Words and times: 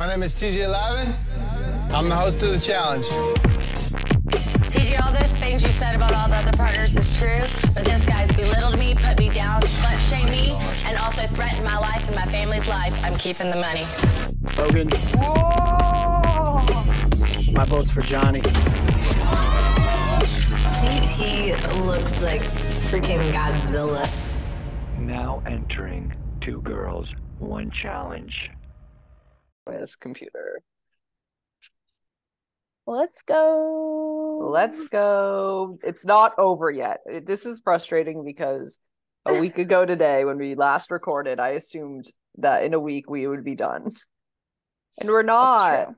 My 0.00 0.08
name 0.08 0.22
is 0.22 0.34
TJ 0.34 0.66
Lavin. 0.66 1.14
I'm 1.92 2.08
the 2.08 2.16
host 2.16 2.42
of 2.42 2.52
the 2.52 2.58
challenge. 2.58 3.04
TJ, 4.72 4.98
all 5.04 5.12
those 5.12 5.30
things 5.32 5.62
you 5.62 5.68
said 5.68 5.94
about 5.94 6.14
all 6.14 6.26
the 6.26 6.36
other 6.36 6.56
partners 6.56 6.96
is 6.96 7.14
true, 7.18 7.40
but 7.74 7.84
this 7.84 8.02
guy's 8.06 8.32
belittled 8.32 8.78
me, 8.78 8.94
put 8.94 9.18
me 9.18 9.28
down, 9.28 9.60
slut 9.60 9.98
shamed 10.08 10.30
me, 10.30 10.52
and 10.86 10.96
also 10.96 11.26
threatened 11.34 11.66
my 11.66 11.76
life 11.76 12.02
and 12.06 12.16
my 12.16 12.24
family's 12.32 12.66
life. 12.66 12.98
I'm 13.04 13.18
keeping 13.18 13.50
the 13.50 13.56
money. 13.56 13.86
Logan. 14.56 14.88
Whoa! 15.18 16.62
My 17.52 17.66
vote's 17.66 17.90
for 17.90 18.00
Johnny. 18.00 18.40
think 20.80 21.04
he 21.04 21.52
looks 21.82 22.22
like 22.22 22.40
freaking 22.88 23.20
Godzilla. 23.34 24.10
Now 24.98 25.42
entering 25.44 26.14
two 26.40 26.62
girls, 26.62 27.14
one 27.36 27.70
challenge. 27.70 28.50
This 29.70 29.96
computer. 29.96 30.62
Let's 32.86 33.22
go. 33.22 34.50
Let's 34.52 34.88
go. 34.88 35.78
It's 35.82 36.04
not 36.04 36.38
over 36.38 36.70
yet. 36.70 37.00
This 37.24 37.46
is 37.46 37.60
frustrating 37.62 38.24
because 38.24 38.80
a 39.26 39.38
week 39.38 39.58
ago 39.58 39.84
today, 39.86 40.24
when 40.24 40.38
we 40.38 40.54
last 40.54 40.90
recorded, 40.90 41.38
I 41.38 41.50
assumed 41.50 42.06
that 42.38 42.64
in 42.64 42.74
a 42.74 42.80
week 42.80 43.08
we 43.08 43.26
would 43.26 43.44
be 43.44 43.54
done. 43.54 43.92
And 44.98 45.08
we're 45.08 45.22
not. 45.22 45.90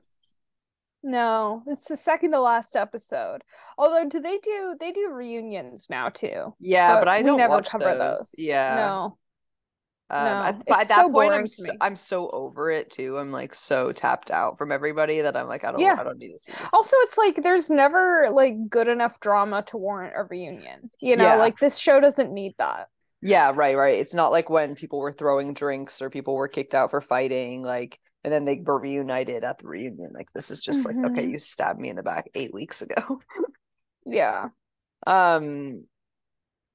No, 1.01 1.63
it's 1.67 1.89
the 1.89 1.97
second 1.97 2.31
to 2.31 2.39
last 2.39 2.75
episode. 2.77 3.43
Although, 3.77 4.07
do 4.07 4.21
they 4.21 4.37
do 4.37 4.75
they 4.79 4.91
do 4.91 5.09
reunions 5.11 5.87
now 5.89 6.09
too? 6.09 6.55
Yeah, 6.59 6.99
but 6.99 7.09
I 7.09 7.21
don't 7.21 7.37
never 7.37 7.61
cover 7.61 7.95
those. 7.95 8.19
those. 8.19 8.35
Yeah. 8.37 8.75
No. 8.75 9.17
Um, 10.13 10.25
No, 10.25 10.43
at, 10.43 10.65
by 10.67 10.83
that 10.83 10.87
so 10.95 11.09
point, 11.09 11.33
I'm 11.33 11.47
so. 11.47 11.71
I'm 11.81 11.95
so 11.95 12.29
over 12.29 12.69
it 12.71 12.91
too. 12.91 13.17
I'm 13.17 13.31
like 13.31 13.55
so 13.55 13.91
tapped 13.91 14.31
out 14.31 14.57
from 14.57 14.71
everybody 14.71 15.21
that 15.21 15.35
I'm 15.35 15.47
like 15.47 15.63
I 15.63 15.71
don't 15.71 15.79
Yeah. 15.81 15.95
I 15.99 16.03
don't 16.03 16.19
need 16.19 16.31
to 16.31 16.37
see 16.37 16.51
this. 16.51 16.61
Also, 16.71 16.95
it's 17.01 17.17
like 17.17 17.35
there's 17.41 17.69
never 17.69 18.29
like 18.31 18.69
good 18.69 18.87
enough 18.87 19.19
drama 19.19 19.63
to 19.67 19.77
warrant 19.77 20.13
a 20.15 20.23
reunion. 20.23 20.91
You 21.01 21.15
know, 21.17 21.25
Yeah. 21.25 21.35
like 21.35 21.57
this 21.59 21.77
show 21.77 21.99
doesn't 21.99 22.31
need 22.33 22.53
that. 22.59 22.87
Yeah, 23.21 23.51
right, 23.55 23.75
right. 23.77 23.99
It's 23.99 24.13
not 24.13 24.31
like 24.31 24.49
when 24.49 24.75
people 24.75 24.99
were 24.99 25.13
throwing 25.13 25.53
drinks 25.53 26.01
or 26.01 26.09
people 26.09 26.35
were 26.35 26.49
kicked 26.49 26.75
out 26.75 26.91
for 26.91 26.99
fighting, 26.99 27.63
like, 27.63 27.97
and 28.25 28.33
then 28.33 28.43
they 28.45 28.61
were 28.63 28.77
reunited 28.79 29.43
at 29.45 29.59
the 29.59 29.67
reunion. 29.67 30.11
Like, 30.13 30.27
this 30.33 30.51
is 30.51 30.59
just 30.59 30.85
like, 30.85 30.97
okay, 31.05 31.25
Mhm. 31.25 31.31
you 31.31 31.39
stabbed 31.39 31.79
me 31.79 31.89
in 31.89 31.95
the 31.95 32.03
back 32.03 32.29
eight 32.35 32.53
weeks 32.53 32.81
ago. 32.81 33.21
Yeah. 34.05 34.49
Um, 35.05 35.83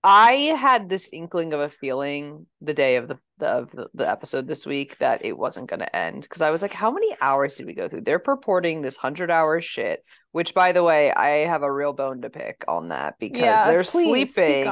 I 0.05 0.33
had 0.59 0.89
this 0.91 1.09
inkling 1.13 1.55
of 1.55 1.61
a 1.61 1.71
feeling 1.71 2.47
the 2.61 2.75
day 2.75 2.97
of 2.97 3.09
the, 3.09 3.19
the 3.39 3.47
of 3.49 3.71
the, 3.95 4.09
episode 4.09 4.47
this 4.47 4.67
week 4.67 4.99
that 4.99 5.25
it 5.25 5.37
wasn't 5.37 5.69
going 5.69 5.81
to 5.81 5.97
end 5.97 6.23
because 6.23 6.41
I 6.41 6.51
was 6.51 6.63
like, 6.63 6.73
how 6.73 6.91
many 6.91 7.15
hours 7.21 7.57
did 7.57 7.67
we 7.67 7.75
go 7.75 7.89
through? 7.89 8.03
They're 8.03 8.19
purporting 8.19 8.83
this 8.83 8.97
hundred 8.97 9.31
hour 9.31 9.61
shit, 9.61 10.05
which 10.33 10.55
by 10.55 10.73
the 10.73 10.83
way, 10.83 11.13
I 11.13 11.29
have 11.47 11.63
a 11.63 11.73
real 11.73 11.93
bone 11.93 12.23
to 12.23 12.31
pick 12.31 12.65
on 12.69 12.89
that 12.89 13.19
because 13.19 13.41
yeah. 13.41 13.71
they're 13.71 13.83
sleeping. 13.83 14.65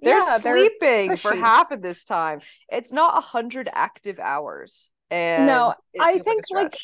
They're 0.00 0.20
yeah, 0.20 0.36
sleeping 0.38 1.16
for 1.16 1.34
half 1.34 1.70
of 1.72 1.82
this 1.82 2.04
time. 2.04 2.40
It's 2.68 2.92
not 2.92 3.18
a 3.18 3.20
hundred 3.20 3.68
active 3.72 4.18
hours. 4.18 4.90
And 5.10 5.46
No, 5.46 5.72
I 5.98 6.18
think 6.18 6.44
a 6.52 6.54
like 6.54 6.76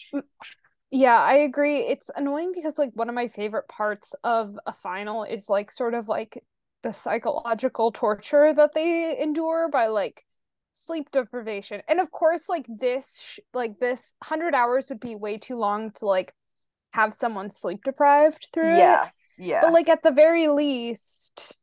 yeah, 0.91 1.20
I 1.20 1.34
agree. 1.38 1.78
It's 1.78 2.09
annoying 2.14 2.53
because 2.55 2.78
like 2.78 2.91
one 2.94 3.09
of 3.09 3.14
my 3.16 3.27
favorite 3.27 3.66
parts 3.66 4.14
of 4.22 4.56
a 4.64 4.72
final 4.72 5.25
is 5.25 5.48
like 5.48 5.70
sort 5.70 5.94
of 5.94 6.09
like 6.09 6.42
the 6.84 6.92
psychological 6.92 7.91
torture 7.91 8.53
that 8.53 8.75
they 8.75 9.20
endure 9.20 9.69
by 9.69 9.86
like 9.86 10.25
sleep 10.75 11.11
deprivation. 11.11 11.83
And 11.89 12.00
of 12.00 12.11
course 12.11 12.48
like 12.48 12.67
this 12.69 13.20
sh- 13.20 13.39
like 13.53 13.78
this 13.78 14.14
100 14.27 14.55
hours 14.55 14.89
would 14.89 15.00
be 15.00 15.14
way 15.14 15.39
too 15.39 15.56
long 15.56 15.91
to 15.92 16.06
like 16.06 16.33
have 16.92 17.14
someone 17.14 17.50
sleep 17.50 17.83
deprived 17.84 18.48
through 18.53 18.75
it. 18.75 18.78
yeah, 18.78 19.08
yeah. 19.39 19.61
But 19.62 19.72
like 19.72 19.89
at 19.89 20.03
the 20.03 20.12
very 20.12 20.48
least 20.48 21.58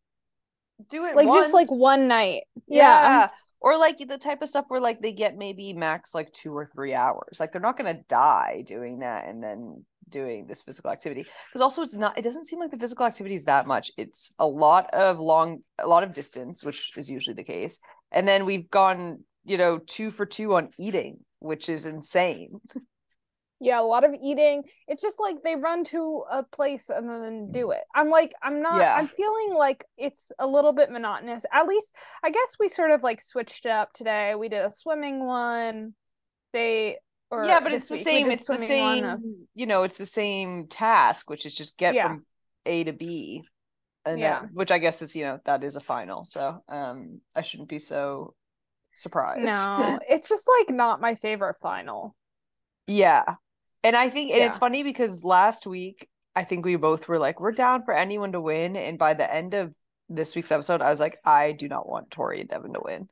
do 0.90 1.06
it 1.06 1.16
like 1.16 1.28
just 1.28 1.54
like 1.54 1.68
one 1.70 2.08
night. 2.08 2.44
yeah. 2.68 2.86
Yeah. 3.22 3.28
Or 3.64 3.78
like 3.78 3.98
the 3.98 4.18
type 4.18 4.42
of 4.42 4.48
stuff 4.48 4.66
where 4.70 4.82
like 4.82 5.02
they 5.02 5.12
get 5.12 5.38
maybe 5.38 5.74
max 5.74 6.16
like 6.16 6.32
two 6.34 6.52
or 6.52 6.66
three 6.74 6.96
hours. 6.96 7.40
Like 7.40 7.52
they're 7.52 7.62
not 7.62 7.78
gonna 7.78 8.00
die 8.10 8.64
doing 8.66 9.00
that 9.00 9.28
and 9.28 9.44
then 9.44 9.86
doing 10.10 10.48
this 10.48 10.64
physical 10.64 10.90
activity. 10.90 11.26
Because 11.50 11.62
also 11.62 11.84
it's 11.84 11.96
not 11.96 12.18
it 12.18 12.24
doesn't 12.24 12.46
seem 12.46 12.60
like 12.60 12.72
the 12.72 12.78
physical 12.80 13.06
activity 13.06 13.36
is 13.36 13.46
that 13.46 13.68
much. 13.68 13.92
It's 13.98 14.34
a 14.40 14.48
lot 14.48 14.90
of 14.94 15.20
long 15.20 15.60
a 15.78 15.88
lot 15.88 16.04
of 16.04 16.14
distance, 16.14 16.64
which 16.64 16.98
is 16.98 17.10
usually 17.10 17.36
the 17.36 17.44
case. 17.44 17.80
And 18.12 18.28
then 18.28 18.46
we've 18.46 18.70
gone, 18.70 19.24
you 19.46 19.58
know, 19.58 19.78
two 19.80 20.12
for 20.12 20.26
two 20.26 20.56
on 20.56 20.70
eating, 20.78 21.20
which 21.40 21.70
is 21.70 21.86
insane. 21.86 22.60
Yeah, 23.64 23.80
a 23.80 23.84
lot 23.84 24.04
of 24.04 24.16
eating. 24.20 24.64
It's 24.88 25.04
just 25.04 25.20
like 25.20 25.36
they 25.44 25.56
run 25.56 25.84
to 25.84 26.24
a 26.32 26.42
place 26.42 26.90
and 26.90 27.08
then 27.08 27.52
do 27.52 27.70
it. 27.70 27.82
I'm 27.94 28.10
like, 28.10 28.34
I'm 28.42 28.64
not, 28.64 28.82
Yeah. 28.82 28.96
I'm 28.96 29.06
feeling 29.08 29.54
like 29.56 29.86
it's 30.00 30.32
a 30.40 30.48
little 30.48 30.74
bit 30.74 30.90
monotonous. 30.90 31.46
At 31.54 31.68
least, 31.68 31.96
I 32.24 32.32
guess 32.32 32.56
we 32.60 32.70
sort 32.70 32.90
of 32.90 33.04
like 33.04 33.22
switched 33.22 33.68
up 33.68 33.94
today. 33.94 34.34
We 34.34 34.50
did 34.50 34.66
a 34.66 34.72
swimming 34.72 35.24
one. 35.28 35.94
They, 36.54 36.98
or 37.30 37.46
yeah, 37.46 37.60
but 37.60 37.72
it's 37.72 37.88
the 37.88 37.98
same. 37.98 38.32
It's 38.32 38.48
the 38.48 38.58
same. 38.58 39.46
You 39.54 39.68
know, 39.68 39.84
it's 39.84 39.98
the 39.98 40.08
same 40.08 40.66
task, 40.66 41.30
which 41.30 41.46
is 41.46 41.54
just 41.54 41.78
get 41.78 41.94
Yeah. 41.94 42.08
from 42.08 42.26
A 42.66 42.84
to 42.86 42.94
B, 42.94 43.44
and 44.06 44.22
Yeah. 44.22 44.40
then, 44.42 44.50
which 44.54 44.72
I 44.72 44.78
guess 44.80 45.02
is 45.02 45.16
you 45.16 45.24
know 45.24 45.40
that 45.46 45.64
is 45.64 45.76
a 45.76 45.80
final. 45.82 46.26
So 46.26 46.64
um, 46.68 47.22
I 47.36 47.42
shouldn't 47.42 47.70
be 47.70 47.80
so 47.80 48.36
surprised. 48.94 49.44
No, 49.44 50.00
it's 50.10 50.30
just 50.30 50.48
like 50.60 50.70
not 50.70 51.02
my 51.02 51.16
favorite 51.16 51.58
final. 51.62 52.16
yeah, 52.88 53.24
and 53.84 53.96
I 53.96 54.10
think 54.10 54.32
and 54.32 54.44
it's 54.44 54.58
funny 54.58 54.84
because 54.84 55.24
last 55.24 55.66
week 55.68 56.08
I 56.36 56.44
think 56.44 56.66
we 56.66 56.76
both 56.76 57.08
were 57.08 57.20
like 57.20 57.40
we're 57.40 57.52
down 57.52 57.84
for 57.84 57.94
anyone 57.94 58.32
to 58.34 58.42
win, 58.42 58.76
and 58.76 58.98
by 58.98 59.14
the 59.14 59.32
end 59.34 59.54
of 59.54 59.74
this 60.10 60.36
week's 60.36 60.52
episode, 60.52 60.82
I 60.82 60.90
was 60.90 61.00
like 61.00 61.20
I 61.26 61.54
do 61.54 61.68
not 61.68 61.88
want 61.88 62.12
Tori 62.12 62.42
and 62.42 62.50
Devin 62.50 62.74
to 62.74 62.82
win. 62.84 63.10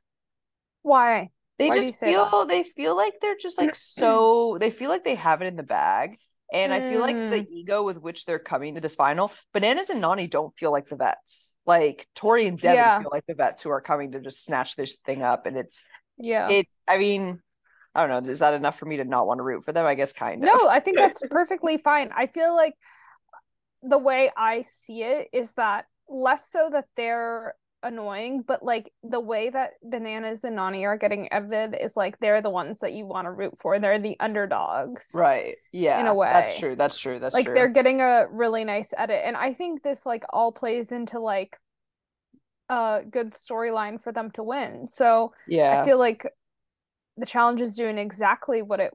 Why? 0.82 1.28
They 1.58 1.68
Why 1.68 1.76
just 1.76 1.98
feel 2.02 2.46
they 2.46 2.64
feel 2.64 2.96
like 2.96 3.14
they're 3.20 3.36
just 3.36 3.58
like 3.58 3.74
so 3.74 4.56
they 4.58 4.70
feel 4.70 4.88
like 4.90 5.04
they 5.04 5.14
have 5.16 5.42
it 5.42 5.46
in 5.46 5.56
the 5.56 5.62
bag. 5.62 6.18
And 6.52 6.72
I 6.72 6.80
feel 6.80 7.00
like 7.00 7.16
the 7.30 7.36
Mm. 7.36 7.46
ego 7.50 7.82
with 7.82 8.00
which 8.00 8.24
they're 8.24 8.38
coming 8.40 8.74
to 8.74 8.80
this 8.80 8.94
final, 8.96 9.32
Bananas 9.52 9.90
and 9.90 10.00
Nani 10.00 10.26
don't 10.26 10.56
feel 10.58 10.72
like 10.72 10.88
the 10.88 10.96
vets. 10.96 11.54
Like 11.64 12.08
Tori 12.14 12.46
and 12.46 12.58
Devin 12.58 12.76
Yeah. 12.76 12.98
feel 12.98 13.08
like 13.12 13.24
the 13.26 13.34
vets 13.34 13.62
who 13.62 13.70
are 13.70 13.80
coming 13.80 14.12
to 14.12 14.20
just 14.20 14.44
snatch 14.44 14.74
this 14.76 14.96
thing 15.06 15.22
up. 15.22 15.46
And 15.46 15.56
it's 15.56 15.84
Yeah. 16.18 16.48
it 16.50 16.66
I 16.88 16.98
mean, 16.98 17.40
I 17.94 18.06
don't 18.06 18.24
know, 18.24 18.30
is 18.30 18.40
that 18.40 18.54
enough 18.54 18.78
for 18.78 18.86
me 18.86 18.96
to 18.96 19.04
not 19.04 19.26
want 19.26 19.38
to 19.38 19.44
root 19.44 19.64
for 19.64 19.72
them? 19.72 19.86
I 19.86 19.94
guess 19.94 20.12
kind 20.12 20.42
of. 20.42 20.48
No, 20.48 20.68
I 20.68 20.80
think 20.80 20.98
that's 20.98 21.22
perfectly 21.30 21.76
fine. 21.78 22.10
I 22.14 22.26
feel 22.26 22.54
like 22.56 22.74
the 23.82 23.98
way 23.98 24.30
I 24.36 24.62
see 24.62 25.02
it 25.02 25.28
is 25.32 25.52
that 25.52 25.86
less 26.08 26.50
so 26.50 26.68
that 26.72 26.86
they're 26.96 27.54
annoying, 27.82 28.42
but 28.46 28.62
like 28.62 28.92
the 29.02 29.20
way 29.20 29.50
that 29.50 29.72
Bananas 29.82 30.44
and 30.44 30.56
Nani 30.56 30.84
are 30.84 30.96
getting 30.96 31.32
edited 31.32 31.76
is 31.80 31.96
like 31.96 32.18
they're 32.18 32.42
the 32.42 32.50
ones 32.50 32.80
that 32.80 32.92
you 32.92 33.06
want 33.06 33.26
to 33.26 33.30
root 33.30 33.56
for. 33.58 33.78
They're 33.78 33.98
the 33.98 34.16
underdogs. 34.20 35.08
Right. 35.14 35.56
Yeah. 35.72 36.00
In 36.00 36.06
a 36.06 36.14
way. 36.14 36.30
That's 36.32 36.58
true. 36.58 36.76
That's 36.76 36.98
true. 36.98 37.18
That's 37.18 37.34
like 37.34 37.46
true. 37.46 37.54
they're 37.54 37.68
getting 37.68 38.00
a 38.00 38.26
really 38.30 38.64
nice 38.64 38.92
edit. 38.96 39.22
And 39.24 39.36
I 39.36 39.52
think 39.52 39.82
this 39.82 40.06
like 40.06 40.24
all 40.30 40.52
plays 40.52 40.92
into 40.92 41.18
like 41.18 41.58
a 42.68 43.00
good 43.08 43.32
storyline 43.32 44.02
for 44.02 44.12
them 44.12 44.30
to 44.32 44.42
win. 44.42 44.86
So 44.86 45.32
yeah. 45.48 45.80
I 45.80 45.84
feel 45.84 45.98
like 45.98 46.26
the 47.16 47.26
challenge 47.26 47.60
is 47.60 47.74
doing 47.74 47.98
exactly 47.98 48.62
what 48.62 48.80
it 48.80 48.92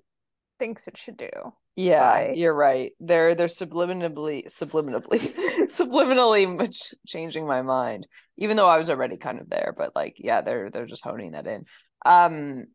thinks 0.59 0.88
it 0.88 0.97
should 0.97 1.18
do. 1.18 1.29
Yeah, 1.75 2.28
by- 2.28 2.34
you're 2.36 2.53
right. 2.53 2.94
They're 3.00 3.36
they're 3.36 3.47
subliminally 3.47 4.46
subliminally 4.47 5.34
subliminally 5.69 6.58
much 6.58 6.94
changing 7.08 7.46
my 7.47 7.62
mind. 7.62 8.08
Even 8.38 8.58
though 8.58 8.68
I 8.68 8.78
was 8.78 8.90
already 8.90 9.18
kind 9.18 9.40
of 9.40 9.50
there, 9.50 9.74
but 9.78 9.96
like 9.96 10.16
yeah, 10.19 10.41
they're 10.41 10.69
they're 10.69 10.86
just 10.86 11.03
honing 11.03 11.31
that 11.34 11.47
in. 11.47 11.66
Um 12.06 12.66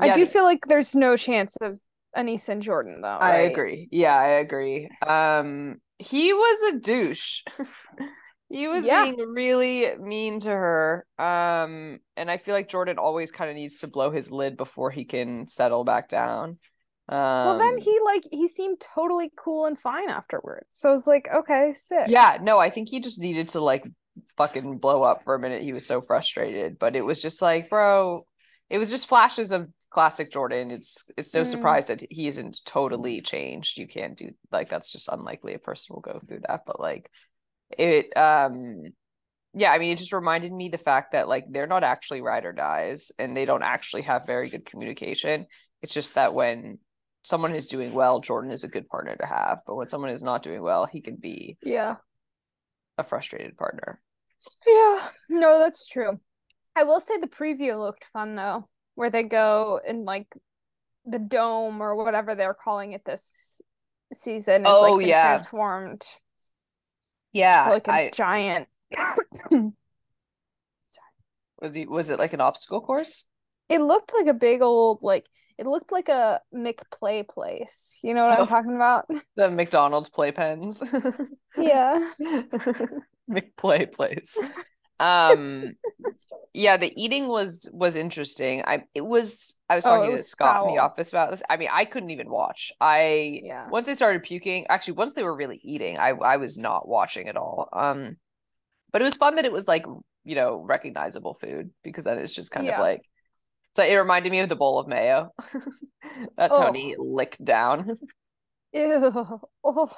I 0.00 0.12
do 0.14 0.26
feel 0.26 0.44
like 0.44 0.66
there's 0.66 0.94
no 0.96 1.16
chance 1.16 1.56
of 1.60 1.78
Anissa 2.16 2.50
and 2.50 2.62
Jordan 2.62 3.00
though. 3.00 3.08
I 3.08 3.38
agree. 3.38 3.88
Yeah, 3.90 4.16
I 4.16 4.26
agree. 4.40 4.88
Um 5.06 5.80
he 5.98 6.32
was 6.32 6.74
a 6.74 6.78
douche. 6.80 7.42
he 8.50 8.68
was 8.68 8.84
Yeah. 8.86 9.04
being 9.04 9.16
really 9.18 9.94
mean 9.98 10.40
to 10.40 10.50
her. 10.50 11.06
Um 11.18 12.00
and 12.16 12.30
I 12.30 12.36
feel 12.36 12.54
like 12.54 12.68
Jordan 12.68 12.98
always 12.98 13.32
kind 13.32 13.50
of 13.50 13.56
needs 13.56 13.78
to 13.78 13.86
blow 13.88 14.10
his 14.10 14.30
lid 14.30 14.56
before 14.56 14.90
he 14.90 15.04
can 15.04 15.46
settle 15.46 15.84
back 15.84 16.08
down. 16.08 16.58
Um 17.08 17.16
Well, 17.42 17.56
then 17.58 17.78
he 17.84 18.00
like 18.00 18.24
he 18.32 18.48
seemed 18.48 18.80
totally 18.80 19.30
cool 19.36 19.66
and 19.66 19.78
fine 19.78 20.08
afterwards. 20.08 20.66
So 20.70 20.88
I 20.88 20.92
was 20.92 21.06
like, 21.06 21.28
okay, 21.32 21.72
sick. 21.74 22.10
Yeah, 22.10 22.38
no, 22.40 22.58
I 22.58 22.70
think 22.70 22.88
he 22.88 23.00
just 23.00 23.20
needed 23.20 23.48
to 23.50 23.60
like 23.60 23.84
fucking 24.36 24.78
blow 24.78 25.02
up 25.02 25.24
for 25.24 25.34
a 25.34 25.38
minute. 25.38 25.62
He 25.62 25.72
was 25.72 25.86
so 25.86 26.00
frustrated, 26.02 26.78
but 26.78 26.96
it 26.96 27.02
was 27.02 27.22
just 27.22 27.40
like, 27.42 27.70
bro, 27.70 28.26
it 28.70 28.78
was 28.78 28.90
just 28.90 29.08
flashes 29.08 29.52
of 29.52 29.68
classic 29.90 30.30
Jordan. 30.30 30.70
It's 30.70 31.10
it's 31.16 31.34
no 31.34 31.44
Mm. 31.44 31.50
surprise 31.50 31.86
that 31.86 32.02
he 32.10 32.26
isn't 32.26 32.60
totally 32.64 33.20
changed. 33.20 33.78
You 33.78 33.86
can't 33.86 34.16
do 34.16 34.30
like 34.52 34.68
that's 34.68 34.92
just 34.92 35.08
unlikely 35.08 35.54
a 35.54 35.58
person 35.58 35.94
will 35.94 36.02
go 36.02 36.18
through 36.18 36.40
that, 36.48 36.62
but 36.66 36.80
like 36.80 37.10
it 37.78 38.16
um 38.16 38.82
yeah, 39.54 39.72
I 39.72 39.78
mean 39.78 39.92
it 39.92 39.98
just 39.98 40.12
reminded 40.12 40.52
me 40.52 40.68
the 40.68 40.78
fact 40.78 41.12
that 41.12 41.28
like 41.28 41.46
they're 41.50 41.66
not 41.66 41.84
actually 41.84 42.22
ride 42.22 42.44
or 42.44 42.52
dies 42.52 43.12
and 43.18 43.36
they 43.36 43.44
don't 43.44 43.62
actually 43.62 44.02
have 44.02 44.26
very 44.26 44.50
good 44.50 44.66
communication. 44.66 45.46
It's 45.82 45.94
just 45.94 46.14
that 46.14 46.34
when 46.34 46.78
someone 47.24 47.50
who's 47.50 47.68
doing 47.68 47.92
well, 47.92 48.20
Jordan 48.20 48.50
is 48.52 48.64
a 48.64 48.68
good 48.68 48.88
partner 48.88 49.16
to 49.16 49.26
have. 49.26 49.62
But 49.66 49.76
when 49.76 49.86
someone 49.86 50.10
is 50.10 50.22
not 50.22 50.42
doing 50.42 50.62
well, 50.62 50.86
he 50.86 51.00
can 51.00 51.16
be 51.16 51.56
Yeah. 51.62 51.96
a 52.98 53.04
frustrated 53.04 53.56
partner. 53.56 54.00
Yeah. 54.66 55.08
No, 55.28 55.58
that's 55.58 55.88
true. 55.88 56.20
I 56.76 56.84
will 56.84 57.00
say 57.00 57.18
the 57.18 57.26
preview 57.26 57.78
looked 57.80 58.04
fun 58.12 58.34
though, 58.36 58.68
where 58.94 59.10
they 59.10 59.22
go 59.22 59.80
in 59.86 60.04
like 60.04 60.26
the 61.06 61.18
dome 61.18 61.80
or 61.80 61.96
whatever 61.96 62.34
they're 62.34 62.54
calling 62.54 62.92
it 62.92 63.04
this 63.04 63.60
season. 64.12 64.62
Is, 64.62 64.68
Oh, 64.70 64.96
like, 64.96 65.06
yeah. 65.06 65.22
transformed 65.22 66.02
Yeah, 67.32 67.68
like 67.70 67.88
a 67.88 67.92
I 67.92 68.10
giant. 68.10 68.68
was 69.50 69.72
it, 71.76 71.90
was 71.90 72.10
it 72.10 72.18
like 72.18 72.32
an 72.32 72.40
obstacle 72.40 72.80
course? 72.80 73.26
It 73.68 73.80
looked 73.80 74.12
like 74.14 74.26
a 74.26 74.34
big 74.34 74.62
old 74.62 74.98
like 75.02 75.26
it 75.58 75.66
looked 75.66 75.92
like 75.92 76.08
a 76.08 76.40
McPlay 76.54 77.26
place. 77.28 77.98
You 78.02 78.14
know 78.14 78.24
what 78.26 78.32
Oh. 78.38 78.42
I'm 78.42 78.46
talking 78.46 78.76
about? 78.76 79.06
The 79.36 79.50
McDonald's 79.50 80.10
playpens. 80.10 80.82
Yeah. 81.56 82.00
McPlay 83.30 83.90
place. 83.92 84.38
Um 85.00 85.76
yeah, 86.54 86.76
the 86.76 86.92
eating 87.02 87.28
was 87.28 87.70
was 87.72 87.96
interesting. 87.96 88.62
I 88.66 88.84
it 88.94 89.02
was 89.06 89.58
I 89.70 89.76
was 89.76 89.84
Oh, 89.84 89.88
talking 89.88 90.12
to 90.12 90.18
was 90.18 90.28
Scott 90.28 90.60
in 90.62 90.68
the 90.68 90.78
office 90.78 91.12
about 91.12 91.30
this. 91.30 91.42
I 91.50 91.56
mean, 91.56 91.68
I 91.72 91.84
couldn't 91.84 92.10
even 92.10 92.30
watch. 92.30 92.72
I 92.80 93.42
Yeah. 93.42 93.66
once 93.66 93.86
they 93.86 93.94
started 93.94 94.22
puking, 94.22 94.66
actually 94.68 94.94
once 94.94 95.14
they 95.14 95.24
were 95.24 95.36
really 95.36 95.60
eating, 95.62 95.98
I 95.98 96.10
I 96.10 96.36
was 96.38 96.58
not 96.58 96.88
watching 96.88 97.28
at 97.28 97.36
all. 97.36 97.68
Um 97.72 98.16
but 98.92 99.02
it 99.02 99.04
was 99.06 99.16
fun 99.16 99.36
that 99.36 99.44
it 99.46 99.52
was 99.52 99.68
like, 99.68 99.84
you 100.24 100.34
know, 100.36 100.58
recognizable 100.62 101.34
food 101.34 101.70
because 101.84 102.04
then 102.04 102.18
it's 102.18 102.34
just 102.34 102.52
kind 102.52 102.66
Yeah. 102.66 102.76
of 102.76 102.78
like 102.78 103.02
so 103.74 103.82
it 103.84 103.94
reminded 103.94 104.30
me 104.32 104.40
of 104.40 104.48
the 104.48 104.56
bowl 104.56 104.78
of 104.78 104.88
mayo 104.88 105.32
that 106.36 106.50
Oh. 106.52 106.56
Tony 106.56 106.94
licked 106.98 107.44
down. 107.44 107.96
Ew. 108.72 109.40
Oh. 109.62 109.90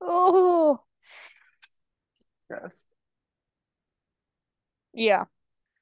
Oh. 0.00 0.80
Gross. 2.48 2.86
Yeah. 4.92 5.24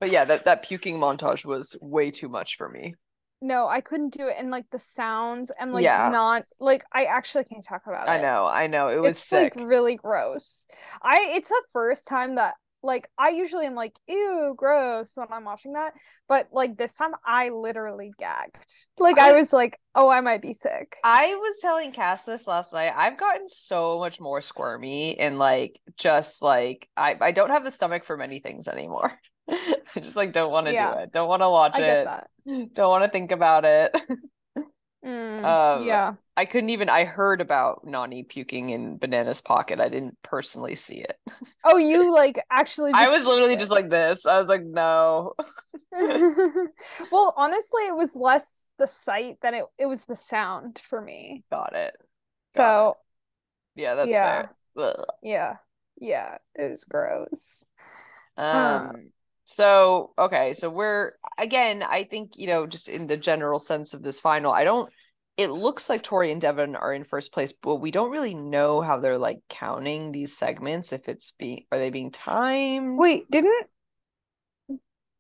But 0.00 0.10
yeah, 0.10 0.24
that, 0.24 0.44
that 0.46 0.64
puking 0.64 0.98
montage 0.98 1.44
was 1.44 1.76
way 1.80 2.10
too 2.10 2.28
much 2.28 2.56
for 2.56 2.68
me. 2.68 2.94
No, 3.40 3.66
I 3.68 3.80
couldn't 3.80 4.10
do 4.14 4.28
it. 4.28 4.36
And 4.38 4.50
like 4.50 4.66
the 4.70 4.78
sounds 4.78 5.50
and 5.58 5.72
like 5.72 5.84
Yeah. 5.84 6.10
not 6.12 6.44
like 6.60 6.84
I 6.92 7.04
actually 7.04 7.44
can't 7.44 7.64
talk 7.64 7.82
about 7.86 8.06
it. 8.06 8.10
I 8.10 8.20
know, 8.22 8.46
I 8.46 8.68
know. 8.68 8.88
It 8.88 9.00
was 9.00 9.16
it's 9.16 9.24
sick. 9.24 9.56
like 9.56 9.68
really 9.68 9.96
gross. 9.96 10.66
I 11.02 11.32
it's 11.36 11.48
the 11.48 11.62
first 11.72 12.06
time 12.06 12.36
that 12.36 12.54
like 12.82 13.08
I 13.18 13.30
usually 13.30 13.66
am 13.66 13.74
like 13.74 13.96
ew 14.08 14.54
gross 14.56 15.16
when 15.16 15.28
I'm 15.30 15.44
watching 15.44 15.74
that, 15.74 15.94
but 16.28 16.48
like 16.52 16.76
this 16.76 16.94
time 16.94 17.12
I 17.24 17.50
literally 17.50 18.12
gagged. 18.18 18.56
Like 18.98 19.18
I, 19.18 19.30
I- 19.30 19.32
was 19.32 19.52
like, 19.52 19.78
oh, 19.94 20.08
I 20.08 20.20
might 20.20 20.42
be 20.42 20.52
sick. 20.52 20.96
I 21.04 21.34
was 21.36 21.58
telling 21.60 21.92
Cass 21.92 22.24
this 22.24 22.46
last 22.46 22.72
night. 22.72 22.92
I've 22.96 23.18
gotten 23.18 23.48
so 23.48 23.98
much 23.98 24.20
more 24.20 24.40
squirmy 24.40 25.18
and 25.18 25.38
like 25.38 25.80
just 25.96 26.42
like 26.42 26.88
I, 26.96 27.16
I 27.20 27.30
don't 27.32 27.50
have 27.50 27.64
the 27.64 27.70
stomach 27.70 28.04
for 28.04 28.16
many 28.16 28.38
things 28.40 28.68
anymore. 28.68 29.12
I 29.48 30.00
just 30.00 30.16
like 30.16 30.32
don't 30.32 30.50
want 30.52 30.66
to 30.66 30.72
Yeah. 30.72 30.92
do 30.94 30.98
it. 31.00 31.12
Don't 31.12 31.28
want 31.28 31.42
to 31.42 31.50
watch 31.50 31.78
it. 31.78 32.04
that. 32.04 32.28
Don't 32.46 32.88
want 32.90 33.04
to 33.04 33.10
think 33.10 33.30
about 33.32 33.64
it. 33.64 33.94
Mm, 35.04 35.48
Um, 35.48 35.72
yeah. 35.72 36.14
I 36.36 36.44
couldn't 36.44 36.70
even 36.70 36.88
I 36.88 37.04
heard 37.04 37.40
about 37.40 37.84
Nani 37.86 38.22
puking 38.22 38.70
in 38.70 38.98
Banana's 38.98 39.40
pocket. 39.40 39.80
I 39.80 39.88
didn't 39.88 40.16
personally 40.22 40.74
see 40.74 40.98
it. 40.98 41.18
Oh, 41.64 41.76
you 41.76 42.12
like 42.12 42.44
actually 42.50 42.92
I 42.92 43.08
was 43.08 43.24
literally 43.24 43.56
it. 43.56 43.58
just 43.58 43.72
like 43.72 43.90
this. 43.90 44.26
I 44.26 44.36
was 44.36 44.48
like, 44.48 44.62
no. 44.64 45.34
well, 47.10 47.34
honestly, 47.36 47.82
it 47.86 47.94
was 47.96 48.16
less 48.16 48.70
the 48.78 48.86
sight 48.86 49.38
than 49.42 49.54
it 49.54 49.64
it 49.78 49.86
was 49.86 50.04
the 50.04 50.14
sound 50.14 50.78
for 50.78 51.00
me. 51.00 51.44
Got 51.50 51.74
it. 51.74 51.94
Got 52.54 52.86
So 52.86 52.96
Yeah, 53.76 53.94
that's 53.96 54.16
Yeah. 54.16 54.18
fair. 54.18 54.54
Ugh. 54.78 55.06
yeah, 55.22 55.56
yeah, 56.00 56.38
it 56.54 56.70
was 56.70 56.84
gross. 56.84 57.64
Um, 58.36 59.12
so 59.44 60.14
okay, 60.18 60.54
so 60.54 60.70
we're 60.70 61.12
again, 61.38 61.82
I 61.82 62.04
think, 62.04 62.36
you 62.36 62.46
know, 62.46 62.66
just 62.66 62.88
in 62.88 63.06
the 63.06 63.16
general 63.16 63.58
sense 63.58 63.94
of 63.94 64.02
this 64.02 64.20
final, 64.20 64.52
I 64.52 64.64
don't 64.64 64.92
it 65.38 65.48
looks 65.48 65.88
like 65.88 66.02
Tori 66.02 66.30
and 66.30 66.40
Devin 66.40 66.76
are 66.76 66.92
in 66.92 67.04
first 67.04 67.32
place, 67.32 67.52
but 67.52 67.76
we 67.76 67.90
don't 67.90 68.10
really 68.10 68.34
know 68.34 68.82
how 68.82 69.00
they're 69.00 69.16
like 69.16 69.38
counting 69.48 70.12
these 70.12 70.36
segments. 70.36 70.92
If 70.92 71.08
it's 71.08 71.32
being 71.32 71.64
are 71.72 71.78
they 71.78 71.90
being 71.90 72.10
timed? 72.10 72.98
Wait, 72.98 73.30
didn't 73.30 73.68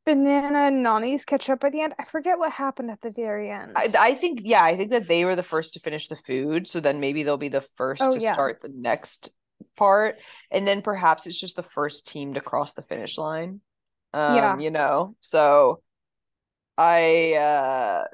Banana 0.04 0.66
and 0.66 0.82
Nani's 0.82 1.24
catch 1.24 1.48
up 1.48 1.62
at 1.64 1.72
the 1.72 1.80
end? 1.80 1.94
I 1.98 2.04
forget 2.04 2.38
what 2.38 2.52
happened 2.52 2.90
at 2.90 3.00
the 3.00 3.10
very 3.10 3.50
end. 3.50 3.72
I, 3.76 3.92
I 3.98 4.14
think 4.14 4.40
yeah, 4.42 4.62
I 4.62 4.76
think 4.76 4.90
that 4.90 5.08
they 5.08 5.24
were 5.24 5.36
the 5.36 5.42
first 5.42 5.74
to 5.74 5.80
finish 5.80 6.08
the 6.08 6.16
food, 6.16 6.68
so 6.68 6.80
then 6.80 7.00
maybe 7.00 7.22
they'll 7.22 7.36
be 7.36 7.48
the 7.48 7.64
first 7.76 8.02
Oh, 8.02 8.14
to 8.14 8.20
yeah. 8.20 8.34
start 8.34 8.60
the 8.60 8.72
next 8.74 9.30
part, 9.76 10.18
and 10.50 10.66
then 10.66 10.82
perhaps 10.82 11.26
it's 11.26 11.40
just 11.40 11.56
the 11.56 11.62
first 11.62 12.08
team 12.08 12.34
to 12.34 12.40
cross 12.40 12.74
the 12.74 12.82
finish 12.82 13.16
line. 13.16 13.60
Um, 14.12 14.34
Yeah. 14.34 14.58
you 14.58 14.70
know, 14.70 15.16
so 15.20 15.82
I 16.82 17.34
uh 17.34 18.04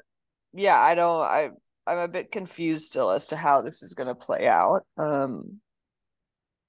yeah, 0.53 0.79
I 0.79 0.93
don't 0.95 1.23
I 1.23 1.49
I'm 1.87 1.97
a 1.97 2.07
bit 2.07 2.31
confused 2.31 2.85
still 2.85 3.09
as 3.09 3.27
to 3.27 3.35
how 3.35 3.61
this 3.61 3.81
is 3.81 3.95
gonna 3.95 4.15
play 4.15 4.47
out. 4.47 4.85
Um 4.97 5.59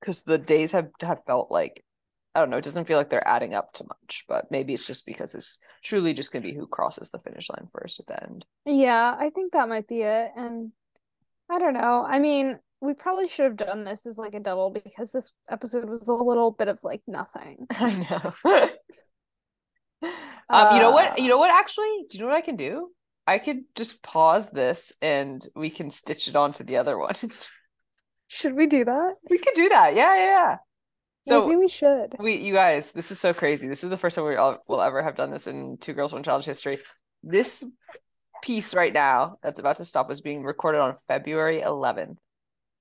because 0.00 0.22
the 0.22 0.38
days 0.38 0.72
have 0.72 0.88
have 1.02 1.24
felt 1.26 1.50
like 1.50 1.84
I 2.34 2.40
don't 2.40 2.48
know, 2.48 2.56
it 2.56 2.64
doesn't 2.64 2.86
feel 2.86 2.96
like 2.96 3.10
they're 3.10 3.26
adding 3.26 3.54
up 3.54 3.72
to 3.74 3.84
much, 3.84 4.24
but 4.28 4.50
maybe 4.50 4.72
it's 4.72 4.86
just 4.86 5.04
because 5.04 5.34
it's 5.34 5.58
truly 5.82 6.14
just 6.14 6.32
gonna 6.32 6.42
be 6.42 6.54
who 6.54 6.66
crosses 6.66 7.10
the 7.10 7.18
finish 7.18 7.50
line 7.50 7.68
first 7.72 8.00
at 8.00 8.06
the 8.06 8.22
end. 8.22 8.46
Yeah, 8.64 9.14
I 9.18 9.30
think 9.30 9.52
that 9.52 9.68
might 9.68 9.86
be 9.86 10.02
it. 10.02 10.30
And 10.36 10.72
I 11.50 11.58
don't 11.58 11.74
know. 11.74 12.06
I 12.08 12.18
mean, 12.18 12.58
we 12.80 12.94
probably 12.94 13.28
should 13.28 13.44
have 13.44 13.56
done 13.56 13.84
this 13.84 14.06
as 14.06 14.16
like 14.16 14.34
a 14.34 14.40
double 14.40 14.70
because 14.70 15.12
this 15.12 15.32
episode 15.50 15.88
was 15.90 16.08
a 16.08 16.14
little 16.14 16.50
bit 16.50 16.68
of 16.68 16.82
like 16.82 17.02
nothing. 17.06 17.66
I 17.70 18.32
know. 18.44 18.70
um, 20.52 20.74
you 20.74 20.80
know 20.80 20.90
what? 20.90 21.18
You 21.18 21.24
Uh, 21.24 21.28
know 21.28 21.38
what? 21.38 21.50
Actually, 21.50 22.04
do 22.08 22.18
you 22.18 22.20
know 22.24 22.28
what 22.30 22.36
I 22.36 22.40
can 22.40 22.56
do? 22.56 22.90
I 23.26 23.38
could 23.38 23.60
just 23.76 24.02
pause 24.02 24.50
this 24.50 24.92
and 25.00 25.44
we 25.54 25.70
can 25.70 25.90
stitch 25.90 26.28
it 26.28 26.36
onto 26.36 26.64
the 26.64 26.78
other 26.78 26.98
one. 26.98 27.14
Should 28.28 28.54
we 28.54 28.66
do 28.66 28.84
that? 28.84 29.14
we 29.28 29.38
could 29.38 29.54
do 29.54 29.68
that. 29.68 29.94
Yeah, 29.94 30.14
yeah, 30.16 30.24
yeah. 30.24 30.56
So 31.22 31.46
Maybe 31.46 31.56
we 31.58 31.68
should. 31.68 32.14
we, 32.18 32.36
you 32.36 32.54
guys, 32.54 32.92
this 32.92 33.10
is 33.10 33.20
so 33.20 33.34
crazy. 33.34 33.68
This 33.68 33.84
is 33.84 33.90
the 33.90 33.98
first 33.98 34.16
time 34.16 34.24
we 34.24 34.36
all 34.36 34.62
will 34.68 34.80
ever 34.80 35.02
have 35.02 35.16
done 35.16 35.30
this 35.30 35.46
in 35.46 35.76
Two 35.78 35.92
Girls 35.92 36.12
One 36.12 36.22
Challenge 36.22 36.44
history. 36.46 36.78
This 37.22 37.62
piece 38.42 38.72
right 38.72 38.92
now 38.92 39.36
that's 39.42 39.58
about 39.58 39.76
to 39.76 39.84
stop 39.84 40.10
is 40.10 40.22
being 40.22 40.44
recorded 40.44 40.80
on 40.80 40.96
February 41.08 41.60
11th, 41.60 42.16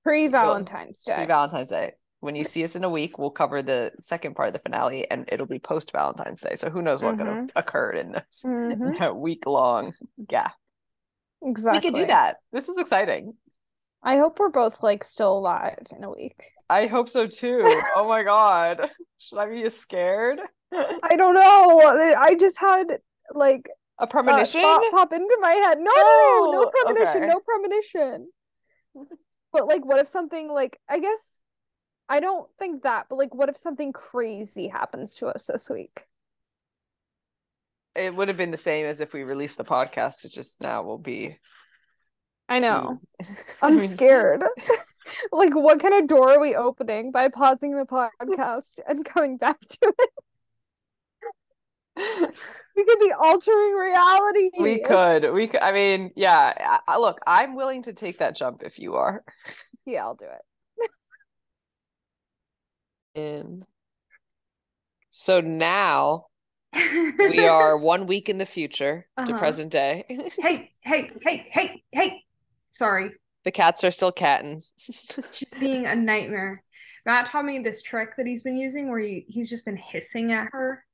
Pre-Valentine's 0.04 1.04
Day. 1.04 1.16
Pre 1.16 1.26
Valentine's 1.26 1.68
Day. 1.68 1.92
When 2.20 2.34
you 2.34 2.44
see 2.44 2.62
us 2.64 2.76
in 2.76 2.84
a 2.84 2.90
week, 2.90 3.18
we'll 3.18 3.30
cover 3.30 3.62
the 3.62 3.92
second 4.00 4.36
part 4.36 4.48
of 4.48 4.52
the 4.52 4.58
finale, 4.60 5.10
and 5.10 5.24
it'll 5.28 5.46
be 5.46 5.58
post 5.58 5.90
Valentine's 5.92 6.42
Day. 6.42 6.54
So 6.54 6.68
who 6.70 6.82
knows 6.82 7.02
what 7.02 7.16
could 7.16 7.26
have 7.26 7.50
occurred 7.56 7.96
in 7.96 8.12
this 8.12 8.42
Mhm, 8.46 9.16
week 9.16 9.46
long 9.46 9.94
gap. 10.28 10.54
Exactly. 11.42 11.78
We 11.78 11.82
could 11.82 12.00
do 12.00 12.06
that. 12.06 12.36
This 12.52 12.68
is 12.68 12.78
exciting. 12.78 13.34
I 14.02 14.18
hope 14.18 14.38
we're 14.38 14.50
both 14.50 14.82
like 14.82 15.02
still 15.04 15.38
alive 15.38 15.86
in 15.96 16.04
a 16.04 16.10
week. 16.10 16.42
I 16.68 16.86
hope 16.86 17.08
so 17.08 17.26
too. 17.26 17.62
oh 17.96 18.06
my 18.06 18.22
god. 18.22 18.90
Should 19.18 19.38
I 19.38 19.46
be 19.48 19.68
scared? 19.70 20.40
I 20.72 21.16
don't 21.16 21.34
know. 21.34 21.80
I 22.18 22.34
just 22.38 22.58
had 22.58 22.98
like 23.34 23.68
A 23.98 24.06
premonition? 24.06 24.60
pop 24.62 25.12
into 25.12 25.38
my 25.40 25.50
head. 25.52 25.78
No, 25.78 25.90
no, 25.94 26.02
no, 26.02 26.52
no 26.52 26.62
No, 26.62 26.70
premonition, 26.70 27.22
okay. 27.24 27.26
no 27.26 27.40
premonition. 27.40 28.28
But 29.52 29.66
like, 29.66 29.84
what 29.84 30.00
if 30.00 30.08
something 30.08 30.50
like 30.50 30.78
I 30.88 31.00
guess 31.00 31.39
I 32.10 32.18
don't 32.18 32.48
think 32.58 32.82
that, 32.82 33.06
but 33.08 33.18
like, 33.18 33.36
what 33.36 33.48
if 33.48 33.56
something 33.56 33.92
crazy 33.92 34.66
happens 34.66 35.14
to 35.16 35.28
us 35.28 35.46
this 35.46 35.70
week? 35.70 36.04
It 37.94 38.14
would 38.14 38.26
have 38.26 38.36
been 38.36 38.50
the 38.50 38.56
same 38.56 38.84
as 38.84 39.00
if 39.00 39.12
we 39.12 39.22
released 39.22 39.58
the 39.58 39.64
podcast. 39.64 40.24
It 40.24 40.32
just 40.32 40.60
now 40.60 40.82
will 40.82 40.98
be. 40.98 41.38
I 42.48 42.58
know. 42.58 42.98
too- 43.22 43.34
I'm 43.62 43.76
mean, 43.76 43.88
scared. 43.88 44.42
like, 45.32 45.54
what 45.54 45.78
kind 45.80 45.94
of 45.94 46.08
door 46.08 46.32
are 46.32 46.40
we 46.40 46.56
opening 46.56 47.12
by 47.12 47.28
pausing 47.28 47.76
the 47.76 47.86
podcast 47.86 48.80
and 48.88 49.04
coming 49.04 49.36
back 49.36 49.60
to 49.60 49.92
it? 49.98 50.10
We 52.76 52.84
could 52.84 52.98
be 52.98 53.12
altering 53.12 53.74
reality. 53.74 54.50
we 54.58 54.80
could. 54.80 55.32
We 55.32 55.46
could. 55.46 55.60
I 55.60 55.70
mean, 55.70 56.10
yeah. 56.16 56.80
I- 56.88 56.98
look, 56.98 57.20
I'm 57.24 57.54
willing 57.54 57.82
to 57.82 57.92
take 57.92 58.18
that 58.18 58.34
jump 58.34 58.62
if 58.64 58.80
you 58.80 58.94
are. 58.94 59.22
Yeah, 59.86 60.02
I'll 60.02 60.16
do 60.16 60.24
it. 60.24 60.40
In. 63.14 63.64
So 65.10 65.40
now 65.40 66.26
we 67.18 67.46
are 67.46 67.76
one 67.76 68.06
week 68.06 68.28
in 68.28 68.38
the 68.38 68.46
future 68.46 69.06
to 69.18 69.22
Uh-huh. 69.24 69.38
present 69.38 69.70
day. 69.72 70.04
hey, 70.38 70.70
hey, 70.82 71.10
hey, 71.20 71.46
hey, 71.50 71.82
hey. 71.90 72.24
Sorry. 72.70 73.10
the 73.44 73.50
cats 73.50 73.82
are 73.84 73.90
still 73.90 74.12
catting. 74.12 74.62
She's 74.78 75.52
being 75.58 75.86
a 75.86 75.94
nightmare. 75.96 76.62
Matt 77.04 77.26
taught 77.26 77.44
me 77.44 77.58
this 77.58 77.82
trick 77.82 78.14
that 78.16 78.26
he's 78.26 78.42
been 78.42 78.56
using 78.56 78.88
where 78.88 79.00
he, 79.00 79.24
he's 79.28 79.48
just 79.50 79.64
been 79.64 79.76
hissing 79.76 80.32
at 80.32 80.48
her 80.52 80.84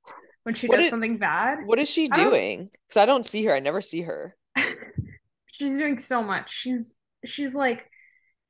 when 0.45 0.55
she 0.55 0.69
What 0.69 0.77
does 0.77 0.87
is- 0.87 0.91
something 0.91 1.19
bad. 1.19 1.59
What 1.67 1.79
is 1.79 1.91
she 1.91 2.09
doing? 2.09 2.71
Because 2.87 2.97
I 2.97 3.05
don't 3.07 3.27
see 3.27 3.45
her. 3.45 3.55
I 3.55 3.61
never 3.61 3.81
see 3.83 4.03
her. 4.03 4.35
she's 5.47 5.75
doing 5.75 5.99
so 5.99 6.23
much. 6.23 6.51
She's 6.53 6.95
she's 7.25 7.55
like 7.55 7.91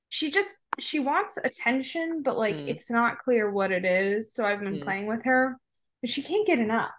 she 0.08 0.30
just 0.30 0.60
she 0.78 0.98
wants 1.00 1.36
attention, 1.42 2.22
but 2.22 2.36
like 2.38 2.56
Mm. 2.56 2.68
it's 2.68 2.90
not 2.90 3.18
clear 3.18 3.50
what 3.50 3.72
it 3.72 3.84
is. 3.84 4.32
So 4.32 4.44
I've 4.44 4.60
been 4.60 4.78
Mm. 4.80 4.82
playing 4.82 5.06
with 5.06 5.24
her, 5.24 5.58
but 6.00 6.10
she 6.10 6.22
can't 6.22 6.46
get 6.46 6.58
enough. 6.58 6.92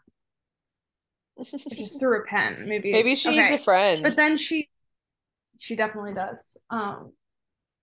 Just 1.44 2.00
threw 2.00 2.22
a 2.22 2.26
pen. 2.26 2.68
Maybe 2.68 2.92
Maybe 2.92 3.16
she 3.16 3.30
needs 3.30 3.52
a 3.52 3.58
friend 3.58 4.04
But 4.04 4.16
then 4.16 4.38
she 4.38 4.70
she 5.60 5.76
definitely 5.76 6.14
does. 6.14 6.58
Um 6.70 7.14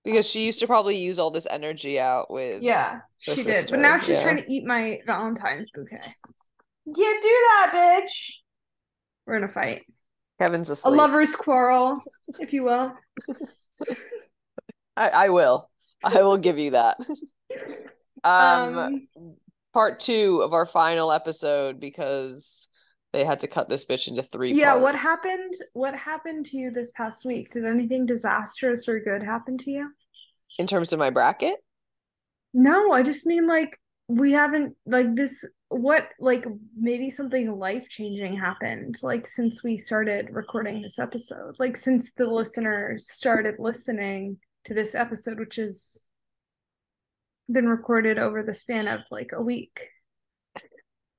because 0.04 0.28
she 0.28 0.44
used 0.44 0.60
to 0.60 0.66
probably 0.66 0.98
use 0.98 1.18
all 1.18 1.30
this 1.30 1.46
energy 1.50 1.98
out 1.98 2.30
with 2.30 2.62
yeah, 2.62 3.00
she 3.18 3.36
did. 3.36 3.66
But 3.70 3.80
now 3.80 3.96
she's 3.96 4.16
yeah. 4.18 4.22
trying 4.22 4.36
to 4.36 4.52
eat 4.52 4.66
my 4.66 5.00
Valentine's 5.06 5.70
bouquet. 5.72 5.96
Can't 5.96 7.22
do 7.22 7.28
that, 7.28 7.70
bitch. 7.74 8.34
We're 9.26 9.36
in 9.36 9.44
a 9.44 9.48
fight. 9.48 9.86
Kevin's 10.38 10.68
asleep. 10.68 10.92
A 10.92 10.96
lover's 10.96 11.34
quarrel, 11.34 12.02
if 12.38 12.52
you 12.52 12.64
will. 12.64 12.92
I, 14.96 15.08
I 15.08 15.28
will. 15.30 15.70
I 16.02 16.22
will 16.22 16.38
give 16.38 16.58
you 16.58 16.72
that. 16.72 16.98
um, 18.24 18.78
Um, 18.78 19.08
part 19.72 20.00
two 20.00 20.40
of 20.42 20.52
our 20.52 20.66
final 20.66 21.12
episode 21.12 21.80
because 21.80 22.68
they 23.12 23.24
had 23.24 23.40
to 23.40 23.48
cut 23.48 23.68
this 23.68 23.86
bitch 23.86 24.08
into 24.08 24.22
three 24.22 24.52
yeah, 24.52 24.74
what 24.74 24.94
happened? 24.94 25.54
What 25.72 25.94
happened 25.94 26.46
to 26.46 26.56
you 26.56 26.70
this 26.70 26.90
past 26.92 27.24
week? 27.24 27.52
Did 27.52 27.64
anything 27.64 28.06
disastrous 28.06 28.88
or 28.88 28.98
good 29.00 29.22
happen 29.22 29.56
to 29.58 29.70
you? 29.70 29.90
in 30.58 30.66
terms 30.66 30.92
of 30.92 30.98
my 30.98 31.10
bracket? 31.10 31.56
No, 32.52 32.92
I 32.92 33.02
just 33.02 33.26
mean 33.26 33.46
like 33.46 33.76
we 34.08 34.32
haven't 34.32 34.76
like 34.86 35.14
this 35.14 35.44
what 35.68 36.08
like 36.20 36.46
maybe 36.76 37.10
something 37.10 37.50
life-changing 37.58 38.36
happened 38.36 38.96
like 39.02 39.26
since 39.26 39.64
we 39.64 39.76
started 39.76 40.28
recording 40.30 40.82
this 40.82 40.98
episode. 40.98 41.56
Like 41.58 41.76
since 41.76 42.12
the 42.12 42.26
listeners 42.26 43.10
started 43.10 43.56
listening 43.58 44.38
to 44.64 44.74
this 44.74 44.94
episode 44.94 45.38
which 45.38 45.56
has 45.56 45.98
been 47.50 47.68
recorded 47.68 48.18
over 48.18 48.42
the 48.42 48.54
span 48.54 48.88
of 48.88 49.00
like 49.10 49.32
a 49.32 49.42
week. 49.42 49.90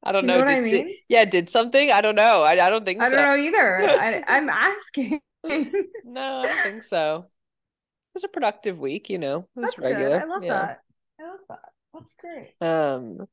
I 0.03 0.11
don't 0.11 0.21
Do 0.25 0.27
you 0.33 0.39
know. 0.39 0.45
know 0.45 0.45
what 0.45 0.49
I 0.51 0.59
did, 0.61 0.69
did- 0.69 0.85
mean? 0.85 0.95
yeah, 1.09 1.25
did 1.25 1.49
something? 1.49 1.91
I 1.91 2.01
don't 2.01 2.15
know. 2.15 2.43
I, 2.43 2.51
I 2.63 2.69
don't 2.69 2.85
think 2.85 3.01
so. 3.03 3.07
I 3.07 3.09
so. 3.11 3.15
don't 3.17 3.25
know 3.25 3.43
either. 3.43 3.79
I 3.89 4.23
I'm 4.27 4.49
asking. 4.49 5.19
No, 5.43 6.39
I 6.39 6.43
don't 6.47 6.63
think 6.63 6.83
so. 6.83 7.17
It 7.17 8.13
was 8.15 8.23
a 8.23 8.29
productive 8.29 8.79
week, 8.79 9.09
you 9.09 9.17
know. 9.17 9.47
It 9.55 9.59
was 9.59 9.71
That's 9.71 9.79
regular. 9.79 10.19
good. 10.19 10.21
I 10.21 10.25
love 10.25 10.43
yeah. 10.43 10.53
that. 10.53 10.79
I 11.19 11.23
love 11.27 11.39
that. 11.49 11.59
That's 11.93 12.13
great. 12.19 12.53
Um, 12.61 13.27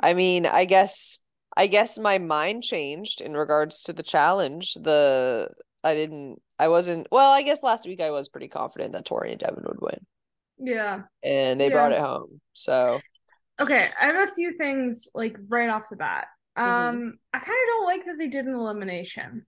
I 0.00 0.14
mean, 0.14 0.46
I 0.46 0.64
guess 0.64 1.18
I 1.56 1.66
guess 1.66 1.98
my 1.98 2.18
mind 2.18 2.62
changed 2.62 3.20
in 3.20 3.34
regards 3.34 3.82
to 3.84 3.92
the 3.92 4.02
challenge. 4.02 4.74
The 4.74 5.50
I 5.84 5.94
didn't 5.94 6.40
I 6.58 6.68
wasn't 6.68 7.08
well, 7.10 7.32
I 7.32 7.42
guess 7.42 7.62
last 7.62 7.86
week 7.86 8.00
I 8.00 8.10
was 8.10 8.28
pretty 8.28 8.48
confident 8.48 8.92
that 8.92 9.04
Tori 9.04 9.32
and 9.32 9.40
Devin 9.40 9.64
would 9.66 9.80
win. 9.80 10.06
Yeah. 10.58 11.02
And 11.22 11.60
they 11.60 11.70
brought 11.70 11.92
it 11.92 12.00
home. 12.00 12.40
So 12.52 13.00
Okay, 13.60 13.90
I 14.00 14.06
have 14.06 14.28
a 14.28 14.32
few 14.32 14.56
things 14.56 15.08
like 15.14 15.36
right 15.48 15.68
off 15.68 15.88
the 15.90 15.96
bat. 15.96 16.26
Um, 16.56 16.66
Mhm. 16.66 17.12
I 17.32 17.38
kind 17.38 17.50
of 17.50 17.66
don't 17.68 17.86
like 17.86 18.04
that 18.06 18.18
they 18.18 18.28
did 18.28 18.46
an 18.46 18.54
elimination. 18.54 19.46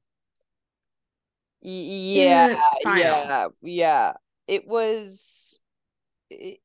yeah, 1.60 2.54
yeah, 2.84 3.48
yeah. 3.62 4.12
It 4.46 4.66
was 4.66 5.60
it, 6.30 6.58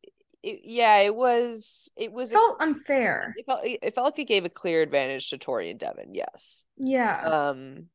it, 0.43 0.61
yeah, 0.63 0.99
it 0.99 1.15
was 1.15 1.91
it 1.95 2.11
was 2.11 2.31
It 2.31 2.35
felt 2.35 2.61
unfair. 2.61 3.33
it 3.37 3.45
felt 3.45 3.61
it 3.63 3.95
felt 3.95 4.05
like 4.05 4.19
it 4.19 4.25
gave 4.25 4.45
a 4.45 4.49
clear 4.49 4.81
advantage 4.81 5.29
to 5.29 5.37
Tori 5.37 5.69
and 5.69 5.79
Devin, 5.79 6.13
yes. 6.13 6.65
Yeah. 6.77 7.21
Um 7.23 7.89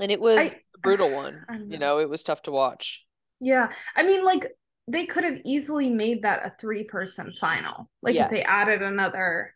and 0.00 0.10
it 0.10 0.20
was 0.20 0.54
I- 0.54 0.58
a 0.76 0.78
brutal 0.80 1.10
one. 1.10 1.44
Don't 1.48 1.70
You 1.70 1.78
know. 1.78 1.96
know, 1.96 1.98
it 2.00 2.08
was 2.08 2.22
tough 2.24 2.42
to 2.42 2.50
watch. 2.50 3.06
Yeah. 3.40 3.70
I 3.96 4.02
mean, 4.02 4.24
like 4.24 4.46
they 4.88 5.06
could 5.06 5.24
have 5.24 5.40
easily 5.44 5.88
made 5.90 6.22
that 6.22 6.44
a 6.44 6.54
three-person 6.60 7.32
final. 7.40 7.90
Like 8.02 8.16
if 8.16 8.28
they 8.30 8.42
added 8.42 8.82
another 8.82 9.54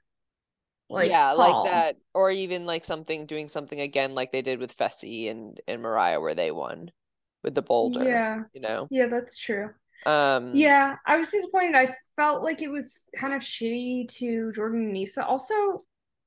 like 0.91 1.11
yeah, 1.11 1.35
call. 1.35 1.39
like 1.65 1.73
that, 1.73 1.97
or 2.15 2.31
even 2.31 2.67
like 2.67 2.85
something 2.85 3.27
doing 3.27 3.49
something 3.49 3.81
again 3.81 4.15
like 4.15 4.33
they 4.33 4.43
did 4.43 4.59
with 4.61 4.77
Fessy 4.77 5.31
and 5.31 5.61
and 5.67 5.83
Moriah 5.83 6.21
where 6.21 6.35
they 6.35 6.51
won 6.51 6.93
with 7.43 7.55
the 7.55 7.63
boulder. 7.63 8.05
Yeah. 8.05 8.43
You 8.53 8.61
know. 8.61 8.89
Yeah, 8.91 9.07
that's 9.07 9.39
true. 9.39 9.71
Um 10.07 10.55
Yeah, 10.55 10.97
I 11.07 11.17
was 11.17 11.31
disappointed. 11.31 11.75
I 11.75 11.95
felt 12.17 12.43
like 12.45 12.63
it 12.63 12.69
was 12.71 13.07
kind 13.17 13.33
of 13.35 13.41
shitty 13.43 14.09
to 14.19 14.53
Jordan 14.53 14.83
and 14.85 14.93
Nisa. 14.93 15.25
Also, 15.27 15.79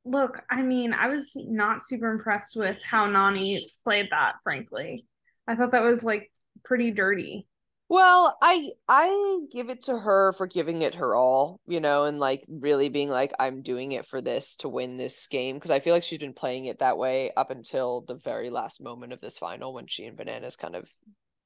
look, 0.08 0.44
I 0.50 0.62
mean, 0.62 0.94
I 0.94 1.08
was 1.08 1.34
not 1.36 1.86
super 1.86 2.12
impressed 2.12 2.56
with 2.56 2.78
how 2.84 3.06
Nani 3.08 3.68
played 3.84 4.10
that, 4.12 4.36
frankly. 4.44 5.06
I 5.48 5.56
thought 5.56 5.72
that 5.72 5.84
was 5.84 6.04
like 6.04 6.32
pretty 6.64 6.92
dirty. 6.92 7.48
Well, 7.90 8.38
I 8.42 8.72
I 8.90 9.40
give 9.50 9.70
it 9.70 9.84
to 9.84 9.98
her 9.98 10.34
for 10.34 10.46
giving 10.46 10.82
it 10.82 10.96
her 10.96 11.16
all, 11.16 11.62
you 11.66 11.80
know, 11.80 12.04
and 12.04 12.20
like 12.20 12.44
really 12.50 12.90
being 12.90 13.10
like 13.10 13.32
I'm 13.40 13.62
doing 13.62 13.94
it 13.94 14.06
for 14.06 14.20
this 14.22 14.58
to 14.58 14.70
win 14.70 14.98
this 14.98 15.28
game 15.28 15.56
because 15.56 15.72
I 15.72 15.80
feel 15.80 15.94
like 15.94 16.04
she's 16.04 16.20
been 16.20 16.34
playing 16.34 16.66
it 16.66 16.80
that 16.80 16.98
way 16.98 17.32
up 17.38 17.50
until 17.50 18.02
the 18.02 18.16
very 18.16 18.50
last 18.50 18.82
moment 18.82 19.14
of 19.14 19.22
this 19.22 19.38
final 19.38 19.74
when 19.74 19.88
she 19.88 20.04
and 20.06 20.18
Bananas 20.18 20.58
kind 20.58 20.76
of 20.76 20.90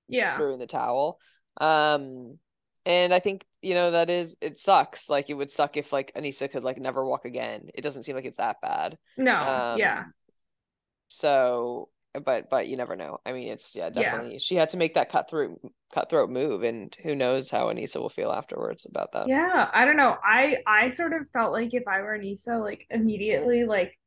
Yeah. 0.08 0.36
threw 0.36 0.54
in 0.54 0.60
the 0.60 0.66
towel. 0.68 1.20
Um 1.60 2.40
and 2.86 3.14
I 3.14 3.20
think, 3.20 3.46
you 3.62 3.74
know, 3.76 3.92
that 3.92 4.10
is 4.10 4.38
it 4.42 4.60
sucks. 4.60 5.10
Like 5.10 5.30
it 5.30 5.36
would 5.36 5.52
suck 5.52 5.78
if 5.78 5.94
like 5.94 6.12
Anissa 6.16 6.50
could 6.52 6.64
like 6.64 6.78
never 6.80 7.06
walk 7.06 7.26
again. 7.26 7.70
It 7.76 7.82
doesn't 7.82 8.04
seem 8.04 8.16
like 8.16 8.26
it's 8.26 8.38
that 8.38 8.62
bad. 8.62 8.98
No, 9.18 9.64
yeah. 9.72 10.06
Um, 10.06 10.14
So, 11.08 11.90
but 12.14 12.50
but 12.50 12.68
you 12.68 12.78
never 12.78 12.96
know. 12.96 13.20
I 13.26 13.34
mean, 13.34 13.50
it's 13.50 13.76
yeah, 13.76 13.90
Yeah. 13.94 14.02
definitely. 14.04 14.40
She 14.40 14.56
had 14.56 14.70
to 14.70 14.78
make 14.78 14.94
that 14.96 15.10
cutthroat 15.10 15.60
cutthroat 15.94 16.30
move, 16.30 16.64
and 16.64 16.96
who 17.04 17.16
knows 17.16 17.50
how 17.52 17.68
Anissa 17.68 18.00
will 18.02 18.10
feel 18.10 18.32
afterwards 18.32 18.86
about 18.86 19.12
that. 19.14 19.30
Yeah, 19.30 19.70
I 19.74 19.86
don't 19.86 19.98
know. 19.98 20.18
I 20.24 20.64
I 20.66 20.90
sort 20.90 21.14
of 21.14 21.30
felt 21.30 21.52
like 21.54 21.74
if 21.74 21.88
I 21.88 22.02
were 22.02 22.18
Nisa, 22.18 22.58
like 22.58 22.88
immediately, 22.90 23.66
like 23.66 23.98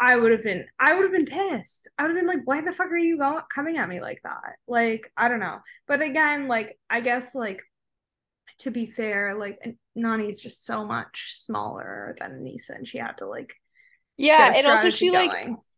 I 0.00 0.16
would 0.16 0.32
have 0.32 0.42
been, 0.42 0.66
I 0.78 0.94
would 0.94 1.02
have 1.02 1.12
been 1.12 1.26
pissed. 1.26 1.88
I 1.98 2.02
would 2.02 2.10
have 2.10 2.18
been 2.18 2.26
like, 2.26 2.46
why 2.46 2.62
the 2.62 2.72
fuck 2.72 2.90
are 2.90 2.96
you 2.98 3.18
going 3.18 3.42
coming 3.54 3.76
at 3.76 3.88
me 3.88 4.00
like 4.00 4.20
that? 4.24 4.56
Like, 4.66 5.12
I 5.16 5.28
don't 5.28 5.40
know. 5.40 5.58
But 5.86 6.00
again, 6.00 6.48
like 6.48 6.78
I 6.88 7.00
guess 7.00 7.34
like 7.34 7.62
to 8.58 8.70
be 8.70 8.86
fair, 8.86 9.34
like 9.34 9.58
Nani's 9.94 10.40
just 10.40 10.64
so 10.64 10.84
much 10.84 11.34
smaller 11.36 12.14
than 12.18 12.42
Nisa, 12.42 12.74
and 12.74 12.86
she 12.86 12.98
had 12.98 13.18
to 13.18 13.26
like 13.26 13.54
Yeah, 14.16 14.52
and 14.54 14.66
also 14.66 14.90
she 14.90 15.10
like 15.10 15.32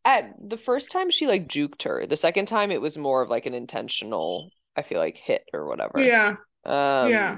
at 0.04 0.34
the 0.48 0.56
first 0.56 0.90
time 0.90 1.10
she 1.10 1.26
like 1.26 1.48
juked 1.48 1.84
her. 1.84 2.06
The 2.06 2.16
second 2.16 2.46
time 2.46 2.70
it 2.70 2.80
was 2.80 2.98
more 2.98 3.22
of 3.22 3.30
like 3.30 3.46
an 3.46 3.54
intentional, 3.54 4.50
I 4.76 4.82
feel 4.82 4.98
like 5.00 5.16
hit 5.16 5.44
or 5.52 5.66
whatever. 5.66 6.00
Yeah, 6.00 6.36
Um, 6.64 7.10
Yeah. 7.10 7.36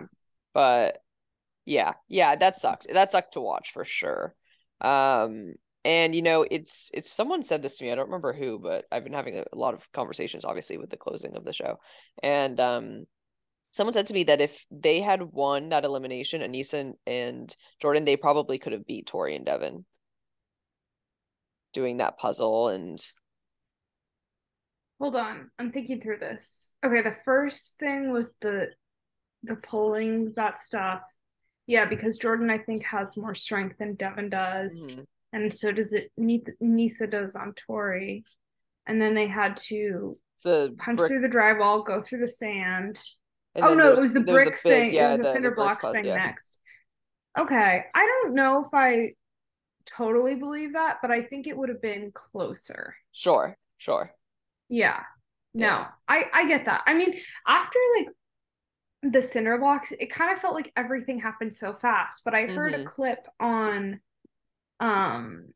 But 0.52 0.98
yeah, 1.64 1.94
yeah, 2.08 2.36
that 2.36 2.56
sucked. 2.56 2.86
That 2.92 3.12
sucked 3.12 3.34
to 3.34 3.40
watch 3.40 3.72
for 3.72 3.84
sure. 3.84 4.34
Um, 4.80 5.54
and 5.84 6.14
you 6.14 6.22
know, 6.22 6.46
it's 6.50 6.90
it's 6.94 7.10
someone 7.12 7.42
said 7.42 7.62
this 7.62 7.78
to 7.78 7.84
me. 7.84 7.92
I 7.92 7.94
don't 7.94 8.06
remember 8.06 8.32
who, 8.32 8.58
but 8.58 8.86
I've 8.90 9.04
been 9.04 9.12
having 9.12 9.38
a, 9.38 9.44
lot 9.54 9.74
of 9.74 9.90
conversations, 9.92 10.44
obviously, 10.44 10.78
with 10.78 10.90
the 10.90 10.96
closing 10.96 11.36
of 11.36 11.44
the 11.44 11.52
show. 11.52 11.78
And 12.22 12.58
um, 12.58 13.04
someone 13.72 13.92
said 13.92 14.06
to 14.06 14.14
me 14.14 14.24
that 14.24 14.40
if 14.40 14.64
they 14.70 15.00
had 15.00 15.22
won 15.22 15.70
that 15.70 15.84
elimination, 15.84 16.40
Anissa 16.40 16.92
and, 17.06 17.54
Jordan, 17.80 18.04
they 18.04 18.16
probably 18.16 18.58
could 18.58 18.72
have 18.72 18.86
beat 18.86 19.06
Tori 19.06 19.36
and 19.36 19.44
Devin 19.44 19.84
doing 21.72 21.98
that 21.98 22.18
puzzle 22.18 22.68
and 22.68 23.04
Hold 25.00 25.16
on, 25.16 25.50
I'm 25.58 25.72
thinking 25.72 26.00
through 26.00 26.18
this. 26.18 26.76
Okay, 26.86 27.02
the 27.02 27.16
first 27.24 27.78
thing 27.78 28.10
was 28.10 28.36
the 28.40 28.68
the 29.42 29.56
pulling 29.56 30.32
that 30.36 30.60
stuff. 30.60 31.02
Yeah, 31.66 31.84
because 31.84 32.16
Jordan 32.16 32.48
I 32.48 32.58
think 32.58 32.84
has 32.84 33.16
more 33.16 33.34
strength 33.34 33.76
than 33.78 33.96
Devin 33.96 34.30
does, 34.30 34.96
Mhm. 34.96 35.06
And 35.34 35.54
so 35.54 35.70
does 35.72 35.92
it. 35.92 36.10
Nisa 36.16 37.06
does 37.06 37.36
on 37.36 37.52
Tori, 37.54 38.24
and 38.86 39.00
then 39.02 39.14
they 39.14 39.26
had 39.26 39.56
to 39.68 40.16
the 40.44 40.74
punch 40.78 40.96
brick- 40.98 41.08
through 41.10 41.20
the 41.20 41.28
drywall, 41.28 41.84
go 41.84 42.00
through 42.00 42.20
the 42.20 42.28
sand. 42.28 42.98
and 43.54 43.64
oh 43.64 43.74
no, 43.74 43.92
it 43.92 44.00
was 44.00 44.14
the 44.14 44.20
bricks 44.20 44.62
big- 44.62 44.72
thing. 44.72 44.94
yeah, 44.94 45.08
it 45.08 45.10
was 45.10 45.18
the, 45.18 45.22
the- 45.24 45.32
cinder 45.32 45.50
brick 45.50 45.56
blocks 45.56 45.88
thing 45.90 46.06
yeah. 46.06 46.16
next. 46.16 46.58
Okay, 47.38 47.84
I 47.94 48.06
don't 48.22 48.34
know 48.34 48.60
if 48.64 48.72
I 48.72 49.10
totally 49.86 50.36
believe 50.36 50.72
that, 50.74 50.98
but 51.02 51.10
I 51.10 51.22
think 51.22 51.46
it 51.46 51.56
would 51.56 51.68
have 51.68 51.82
been 51.82 52.10
closer. 52.12 52.94
Sure, 53.12 53.56
sure. 53.78 54.14
Yeah. 54.68 55.00
No, 55.52 55.66
Yeah. 55.66 55.86
I 56.08 56.22
I 56.32 56.48
get 56.48 56.64
that. 56.64 56.82
I 56.86 56.94
mean, 56.94 57.14
after 57.46 57.78
like 57.98 58.08
the 59.12 59.20
cinder 59.22 59.58
blocks, 59.58 59.92
it 59.92 60.10
kind 60.10 60.32
of 60.32 60.40
felt 60.40 60.54
like 60.54 60.72
everything 60.76 61.20
happened 61.20 61.54
so 61.54 61.74
fast. 61.74 62.22
But 62.24 62.34
I 62.34 62.46
heard 62.46 62.72
a 62.72 62.78
Mhm. 62.78 62.86
clip 62.86 63.26
on 63.38 64.00
um 64.81 65.47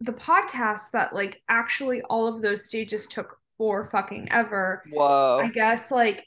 the 0.00 0.12
podcast 0.12 0.92
that 0.92 1.14
like 1.14 1.42
actually 1.48 2.02
all 2.02 2.26
of 2.26 2.42
those 2.42 2.66
stages 2.66 3.06
took 3.06 3.38
for 3.58 3.90
fucking 3.90 4.28
ever. 4.30 4.82
Whoa. 4.90 5.40
I 5.44 5.48
guess 5.48 5.90
like 5.90 6.26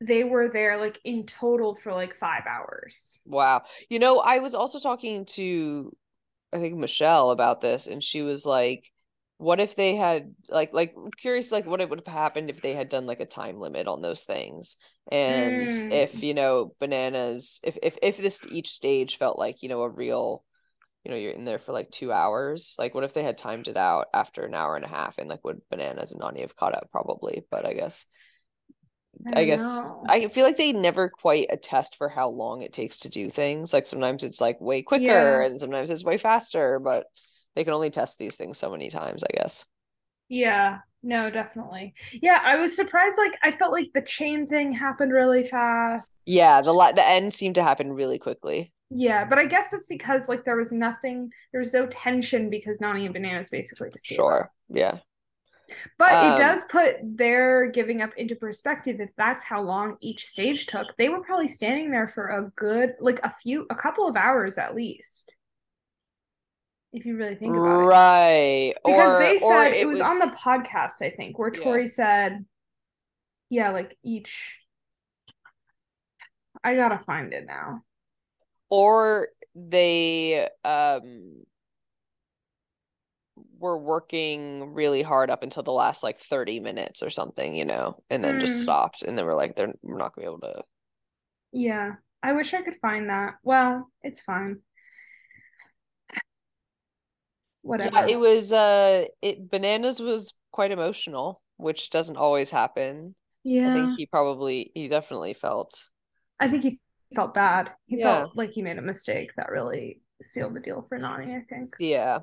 they 0.00 0.24
were 0.24 0.48
there 0.48 0.78
like 0.78 1.00
in 1.04 1.24
total 1.24 1.74
for 1.74 1.92
like 1.94 2.14
five 2.16 2.42
hours. 2.46 3.18
Wow. 3.24 3.62
You 3.88 3.98
know, 3.98 4.18
I 4.18 4.40
was 4.40 4.54
also 4.54 4.78
talking 4.78 5.24
to 5.30 5.96
I 6.52 6.58
think 6.58 6.76
Michelle 6.76 7.30
about 7.30 7.60
this 7.60 7.86
and 7.86 8.02
she 8.02 8.22
was 8.22 8.44
like 8.46 8.90
what 9.38 9.60
if 9.60 9.76
they 9.76 9.96
had 9.96 10.34
like 10.48 10.72
like 10.72 10.94
I'm 10.96 11.10
curious 11.10 11.52
like 11.52 11.66
what 11.66 11.80
it 11.80 11.90
would 11.90 12.02
have 12.04 12.14
happened 12.14 12.48
if 12.50 12.62
they 12.62 12.74
had 12.74 12.88
done 12.88 13.06
like 13.06 13.20
a 13.20 13.26
time 13.26 13.58
limit 13.60 13.86
on 13.88 14.00
those 14.02 14.24
things 14.24 14.76
and 15.12 15.68
Mm. 15.70 15.92
if 15.92 16.22
you 16.22 16.34
know 16.34 16.74
bananas 16.80 17.60
if 17.64 17.76
if 17.82 17.98
if 18.02 18.16
this 18.16 18.46
each 18.50 18.70
stage 18.70 19.16
felt 19.18 19.38
like 19.38 19.62
you 19.62 19.68
know 19.68 19.82
a 19.82 19.90
real 19.90 20.44
you 21.06 21.12
know 21.12 21.16
you're 21.16 21.30
in 21.30 21.44
there 21.44 21.60
for 21.60 21.70
like 21.72 21.88
two 21.92 22.10
hours 22.12 22.74
like 22.80 22.92
what 22.92 23.04
if 23.04 23.14
they 23.14 23.22
had 23.22 23.38
timed 23.38 23.68
it 23.68 23.76
out 23.76 24.08
after 24.12 24.42
an 24.44 24.54
hour 24.54 24.74
and 24.74 24.84
a 24.84 24.88
half 24.88 25.18
and 25.18 25.28
like 25.30 25.44
would 25.44 25.60
bananas 25.70 26.10
and 26.10 26.20
Nani 26.20 26.40
have 26.40 26.56
caught 26.56 26.74
up 26.74 26.88
probably 26.90 27.44
but 27.48 27.64
I 27.64 27.74
guess 27.74 28.06
I 29.26 29.34
I 29.36 29.44
guess 29.44 29.92
know. 29.92 30.06
I 30.08 30.26
feel 30.28 30.44
like 30.44 30.56
they 30.56 30.72
never 30.72 31.08
quite 31.08 31.46
attest 31.50 31.94
for 31.96 32.08
how 32.08 32.28
long 32.28 32.62
it 32.62 32.72
takes 32.72 32.98
to 32.98 33.08
do 33.08 33.30
things. 33.30 33.72
Like 33.72 33.86
sometimes 33.86 34.24
it's 34.24 34.40
like 34.40 34.60
way 34.60 34.82
quicker 34.82 35.02
Yeah. 35.02 35.42
and 35.42 35.58
sometimes 35.58 35.90
it's 35.90 36.04
way 36.04 36.18
faster, 36.18 36.78
but 36.78 37.06
they 37.54 37.64
can 37.64 37.72
only 37.72 37.90
test 37.90 38.18
these 38.18 38.36
things 38.36 38.58
so 38.58 38.70
many 38.70 38.88
times, 38.88 39.24
I 39.24 39.36
guess. 39.36 39.64
Yeah, 40.28 40.78
no, 41.02 41.30
definitely. 41.30 41.94
Yeah, 42.12 42.40
I 42.42 42.56
was 42.56 42.74
surprised. 42.74 43.16
Like, 43.18 43.38
I 43.42 43.52
felt 43.52 43.72
like 43.72 43.90
the 43.94 44.02
chain 44.02 44.46
thing 44.46 44.72
happened 44.72 45.12
really 45.12 45.46
fast. 45.46 46.12
Yeah, 46.26 46.60
the 46.60 46.72
la- 46.74 46.92
the 46.92 47.06
end 47.06 47.32
seemed 47.32 47.54
to 47.54 47.62
happen 47.62 47.92
really 47.92 48.18
quickly. 48.18 48.74
Yeah, 48.90 49.24
but 49.24 49.38
I 49.38 49.46
guess 49.46 49.72
it's 49.72 49.86
because 49.88 50.28
like 50.28 50.44
there 50.44 50.56
was 50.56 50.72
nothing, 50.72 51.30
there 51.52 51.58
was 51.58 51.72
no 51.72 51.86
tension 51.86 52.50
because 52.50 52.80
Nani 52.80 53.04
and 53.04 53.14
Bananas 53.14 53.48
basically 53.48 53.90
just 53.90 54.08
gave 54.08 54.18
up. 54.18 54.24
Sure. 54.24 54.52
Yeah. 54.68 54.98
But 55.98 56.12
Um, 56.12 56.32
it 56.32 56.36
does 56.38 56.62
put 56.68 56.96
their 57.02 57.66
giving 57.66 58.00
up 58.00 58.12
into 58.16 58.36
perspective. 58.36 59.00
If 59.00 59.10
that's 59.16 59.42
how 59.42 59.60
long 59.62 59.96
each 60.00 60.24
stage 60.24 60.66
took, 60.66 60.96
they 60.96 61.08
were 61.08 61.22
probably 61.22 61.48
standing 61.48 61.90
there 61.90 62.06
for 62.06 62.28
a 62.28 62.50
good, 62.54 62.94
like 63.00 63.18
a 63.24 63.30
few, 63.42 63.66
a 63.70 63.74
couple 63.74 64.06
of 64.06 64.16
hours 64.16 64.58
at 64.58 64.76
least. 64.76 65.34
If 66.92 67.04
you 67.04 67.16
really 67.16 67.34
think 67.34 67.54
about 67.56 67.80
it. 67.80 67.84
Right. 67.86 68.74
because 68.84 69.10
or 69.10 69.18
they 69.18 69.38
said 69.38 69.72
it, 69.72 69.86
was, 69.86 70.00
on 70.00 70.18
the 70.20 70.34
podcast 70.34 71.02
i 71.02 71.10
think 71.10 71.38
where 71.38 71.52
Yeah. 71.52 71.62
tori 71.62 71.86
said 71.88 72.44
yeah 73.50 73.70
like 73.70 73.98
each 74.02 74.56
i 76.64 76.74
gotta 76.74 76.98
find 77.04 77.34
it 77.34 77.44
now 77.46 77.82
or 78.70 79.28
they 79.54 80.48
um 80.64 81.44
were 83.58 83.78
working 83.78 84.72
really 84.74 85.02
hard 85.02 85.30
up 85.30 85.42
until 85.42 85.62
the 85.62 85.72
last 85.72 86.02
like 86.02 86.18
30 86.18 86.60
minutes 86.60 87.02
or 87.02 87.10
something, 87.10 87.54
you 87.54 87.64
know, 87.64 88.02
and 88.10 88.22
then 88.24 88.38
just 88.38 88.54
Mm. 88.54 88.60
stopped 88.60 89.02
and 89.02 89.16
then 89.16 89.24
we're 89.26 89.34
like 89.34 89.56
they're 89.56 89.74
we're 89.82 89.98
not 89.98 90.14
gonna 90.14 90.26
be 90.26 90.30
able 90.30 90.40
to 90.40 90.62
yeah 91.52 91.94
i 92.22 92.32
wish 92.32 92.54
i 92.54 92.62
could 92.62 92.76
find 92.80 93.08
that 93.10 93.34
well 93.42 93.90
it's 94.02 94.20
fine 94.20 94.58
whatever 97.62 97.90
Yeah, 97.98 98.06
it 98.06 98.18
was 98.18 98.52
uh 98.52 99.04
it 99.22 99.50
bananas 99.50 100.00
was 100.00 100.38
quite 100.52 100.70
emotional, 100.70 101.42
which 101.56 101.90
doesn't 101.90 102.16
always 102.16 102.50
happen. 102.50 103.14
Yeah. 103.44 103.66
I 103.66 103.70
think 103.70 103.92
he 103.92 104.06
probably 104.06 104.70
he 104.74 104.88
definitely 104.88 105.34
felt 105.34 105.90
i 106.40 106.48
think 106.48 106.62
he 106.62 106.80
felt 107.16 107.34
bad 107.34 107.70
he 107.86 107.96
Yeah. 107.96 108.26
felt 108.26 108.36
like 108.36 108.50
he 108.50 108.62
made 108.62 108.78
a 108.78 108.82
mistake 108.82 109.30
that 109.36 109.50
really 109.50 110.00
sealed 110.22 110.54
the 110.54 110.60
deal 110.60 110.86
for 110.88 110.98
nani 110.98 111.34
i 111.34 111.42
think 111.48 111.74
yeah. 111.78 112.20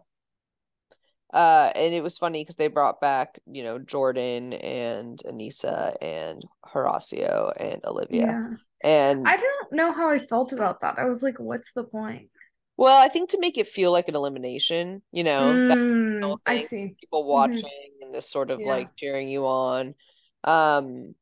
Uh 1.34 1.72
and 1.76 1.94
it 1.96 2.04
was 2.04 2.18
funny 2.18 2.42
because 2.42 2.58
they 2.58 2.68
brought 2.68 3.02
back, 3.02 3.40
you 3.48 3.64
know, 3.64 3.80
Jordan 3.80 4.54
and 4.54 5.20
Anissa 5.26 5.96
and 6.02 6.44
Horacio 6.64 7.52
and 7.60 7.82
Olivia. 7.86 8.28
yeah 8.28 8.50
And 8.84 9.26
i 9.26 9.38
don't 9.38 9.74
know 9.74 9.92
how 9.92 10.10
i 10.10 10.20
felt 10.20 10.54
about 10.54 10.80
that 10.82 11.00
i 11.00 11.06
was 11.06 11.24
like 11.24 11.40
what's 11.40 11.74
the 11.74 11.84
point 11.84 12.30
well, 12.76 12.98
I 13.04 13.08
think 13.08 13.30
to 13.30 13.40
make 13.40 13.58
it 13.58 13.68
feel 13.68 13.92
like 13.92 14.08
an 14.08 14.16
elimination, 14.16 15.04
you 15.12 15.24
know, 15.24 15.62
Mm, 15.68 16.38
i 16.46 16.58
see 16.58 16.96
people 17.00 17.24
watching 17.28 17.70
and 18.02 18.14
this 18.14 18.30
sort 18.30 18.50
of 18.50 18.60
Yeah. 18.60 18.66
like 18.66 18.96
cheering 18.96 19.28
you 19.30 19.46
on. 19.46 19.96
Um 20.44 21.16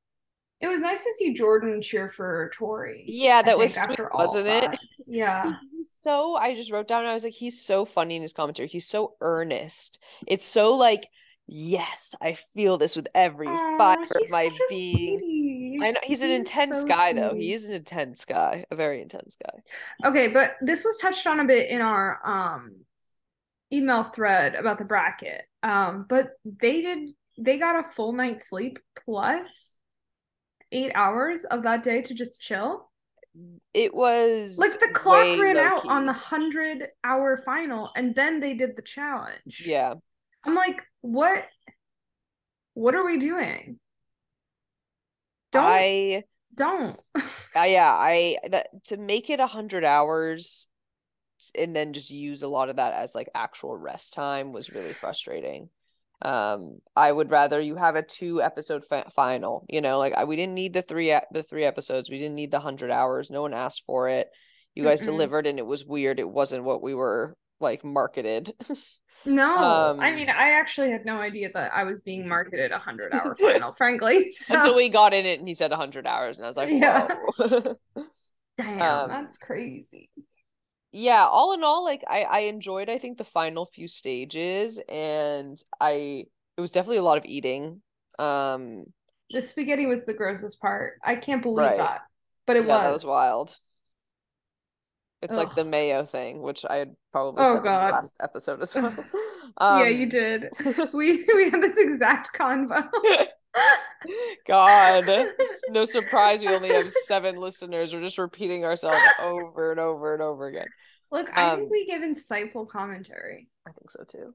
It 0.61 0.67
was 0.67 0.79
nice 0.79 1.03
to 1.03 1.11
see 1.17 1.33
Jordan 1.33 1.81
cheer 1.81 2.09
for 2.09 2.51
Tori. 2.53 3.03
yeah, 3.07 3.41
that 3.41 3.57
was 3.57 3.73
sweet, 3.75 3.99
wasn't 4.13 4.47
it? 4.47 4.77
Yeah. 5.07 5.55
So 5.99 6.35
I 6.35 6.55
just 6.55 6.71
wrote 6.71 6.87
down 6.87 7.05
I 7.05 7.13
was 7.13 7.23
like 7.23 7.33
he's 7.33 7.59
so 7.59 7.85
funny 7.85 8.15
in 8.15 8.21
his 8.21 8.33
commentary. 8.33 8.67
He's 8.69 8.87
so 8.87 9.15
earnest. 9.21 10.01
It's 10.27 10.45
so 10.45 10.75
like 10.75 11.07
yes, 11.47 12.15
I 12.21 12.37
feel 12.55 12.77
this 12.77 12.95
with 12.95 13.07
every 13.13 13.47
fiber 13.47 14.03
of 14.03 14.29
my 14.29 14.49
being. 14.69 15.19
sweetie. 15.19 15.79
I 15.81 15.91
know 15.91 15.99
he's 16.03 16.21
an 16.21 16.31
intense 16.31 16.81
so 16.81 16.87
guy 16.87 17.13
though. 17.13 17.33
He 17.35 17.51
is 17.53 17.67
an 17.67 17.75
intense 17.75 18.23
guy, 18.25 18.63
a 18.71 18.75
very 18.75 19.01
intense 19.01 19.35
guy. 19.35 20.07
Okay, 20.07 20.27
but 20.27 20.51
this 20.61 20.85
was 20.85 20.97
touched 20.97 21.25
on 21.27 21.39
a 21.39 21.45
bit 21.45 21.69
in 21.69 21.81
our 21.81 22.19
um 22.23 22.75
email 23.73 24.03
thread 24.03 24.55
about 24.55 24.77
the 24.77 24.85
bracket. 24.85 25.43
Um, 25.63 26.05
but 26.07 26.31
they 26.45 26.81
did 26.81 27.09
they 27.37 27.57
got 27.57 27.79
a 27.79 27.89
full 27.89 28.13
night's 28.13 28.49
sleep 28.49 28.79
plus 29.05 29.77
eight 30.71 30.91
hours 30.95 31.43
of 31.45 31.63
that 31.63 31.83
day 31.83 32.01
to 32.01 32.13
just 32.13 32.41
chill. 32.41 32.89
It 33.73 33.93
was 33.93 34.57
Like 34.57 34.79
the 34.79 34.89
clock 34.93 35.39
ran 35.39 35.57
out 35.57 35.87
on 35.87 36.05
the 36.05 36.13
hundred 36.13 36.87
hour 37.03 37.41
final, 37.45 37.89
and 37.95 38.13
then 38.13 38.39
they 38.39 38.53
did 38.53 38.75
the 38.75 38.81
challenge. 38.81 39.63
Yeah. 39.65 39.95
I'm 40.43 40.55
like, 40.55 40.81
what? 41.01 41.45
What 42.73 42.95
are 42.95 43.05
we 43.05 43.19
doing? 43.19 43.79
Don't 45.51 45.63
I 45.65 46.23
don't. 46.53 46.99
uh, 47.15 47.63
yeah, 47.63 47.91
I 47.93 48.37
that 48.49 48.85
to 48.85 48.97
make 48.97 49.29
it 49.29 49.39
a 49.39 49.47
hundred 49.47 49.85
hours 49.85 50.67
and 51.57 51.75
then 51.75 51.93
just 51.93 52.11
use 52.11 52.43
a 52.43 52.47
lot 52.47 52.69
of 52.69 52.75
that 52.75 52.93
as 52.93 53.15
like 53.15 53.29
actual 53.33 53.77
rest 53.77 54.13
time 54.13 54.51
was 54.51 54.71
really 54.71 54.93
frustrating. 54.93 55.69
Um, 56.23 56.79
I 56.95 57.11
would 57.11 57.31
rather 57.31 57.59
you 57.59 57.75
have 57.75 57.95
a 57.95 58.03
two 58.03 58.41
episode 58.41 58.85
fi- 58.85 59.05
final. 59.13 59.65
You 59.69 59.81
know, 59.81 59.99
like 59.99 60.13
I, 60.13 60.23
we 60.25 60.35
didn't 60.35 60.55
need 60.55 60.73
the 60.73 60.81
three 60.81 61.17
the 61.31 61.43
three 61.43 61.65
episodes. 61.65 62.09
We 62.09 62.17
didn't 62.19 62.35
need 62.35 62.51
the 62.51 62.59
hundred 62.59 62.91
hours. 62.91 63.29
No 63.31 63.41
one 63.41 63.53
asked 63.53 63.83
for 63.85 64.09
it. 64.09 64.29
You 64.75 64.83
guys 64.83 65.01
Mm-mm. 65.01 65.05
delivered, 65.05 65.47
and 65.47 65.59
it 65.59 65.65
was 65.65 65.85
weird. 65.85 66.19
It 66.19 66.29
wasn't 66.29 66.63
what 66.63 66.81
we 66.81 66.93
were 66.93 67.35
like 67.59 67.83
marketed. 67.83 68.53
No, 69.23 69.93
I 69.99 70.11
Um, 70.11 70.13
mean, 70.13 70.29
I 70.29 70.51
actually 70.53 70.89
had 70.91 71.05
no 71.05 71.17
idea 71.21 71.51
that 71.53 71.71
I 71.75 71.83
was 71.83 72.01
being 72.01 72.27
marketed 72.27 72.71
a 72.71 72.79
hundred 72.79 73.13
hour 73.13 73.35
final, 73.41 73.73
frankly. 73.73 74.31
So, 74.31 74.55
Until 74.55 74.75
we 74.75 74.89
got 74.89 75.13
in 75.13 75.25
it, 75.25 75.39
and 75.39 75.47
he 75.47 75.53
said 75.53 75.71
hundred 75.71 76.05
hours, 76.07 76.37
and 76.37 76.45
I 76.45 76.49
was 76.49 76.57
like, 76.57 76.69
Yeah. 76.69 77.07
damn, 78.57 79.05
um, 79.05 79.07
that's 79.07 79.37
crazy. 79.37 80.09
Yeah 80.91 81.25
all 81.29 81.53
in 81.53 81.63
all 81.63 81.83
like 81.85 82.03
i 82.09 82.23
i 82.23 82.39
enjoyed 82.41 82.89
i 82.89 82.97
think 82.97 83.17
the 83.17 83.23
final 83.23 83.65
few 83.65 83.87
stages 83.87 84.79
and 84.89 85.63
i 85.79 86.25
it 86.57 86.61
was 86.61 86.71
definitely 86.71 86.97
a 86.97 87.03
lot 87.03 87.17
of 87.17 87.25
eating 87.25 87.81
um 88.19 88.85
The 89.31 89.41
spaghetti 89.41 89.87
was 89.87 90.03
the 90.05 90.13
grossest 90.13 90.59
part. 90.61 90.99
I 91.03 91.15
can't 91.15 91.41
believe 91.41 91.75
Right. 91.75 91.77
that, 91.77 92.01
but 92.45 92.55
it 92.55 92.65
yeah, 92.65 92.67
was. 92.67 92.79
that 92.79 92.89
was 92.91 93.05
wild 93.05 93.59
it's 95.21 95.37
like 95.37 95.53
the 95.55 95.63
mayo 95.63 96.03
thing 96.05 96.41
which 96.41 96.65
i 96.69 96.77
had 96.77 96.95
probably 97.11 97.43
Oh, 97.43 97.43
said 97.43 97.65
in 97.65 97.73
the 97.73 97.85
last 97.85 98.15
episode 98.21 98.61
as 98.61 98.75
well 98.81 99.09
yeah, 99.69 99.87
you 99.87 100.05
Um, 100.05 100.09
did. 100.09 100.49
We 100.93 101.25
we 101.35 101.49
had 101.49 101.61
this 101.61 101.77
exact 101.77 102.37
convo. 102.37 102.89
God 104.47 105.07
it's 105.07 105.65
no 105.69 105.85
surprise 105.85 106.41
we 106.43 106.53
only 106.53 106.69
have 106.71 106.89
seven 106.89 107.35
listeners 107.35 107.93
we're 107.93 108.01
just 108.01 108.17
repeating 108.17 108.65
ourselves 108.65 109.09
over 109.19 109.71
and 109.71 109.79
over 109.79 110.13
and 110.13 110.23
over 110.23 110.47
again 110.47 110.67
Look, 111.11 111.29
I 111.35 111.43
Um, 111.43 111.59
think 111.59 111.69
we 111.69 111.85
give 111.85 112.01
insightful 112.01 112.67
commentary. 112.67 113.49
I 113.65 113.71
think 113.71 113.91
so 113.91 114.03
too. 114.03 114.33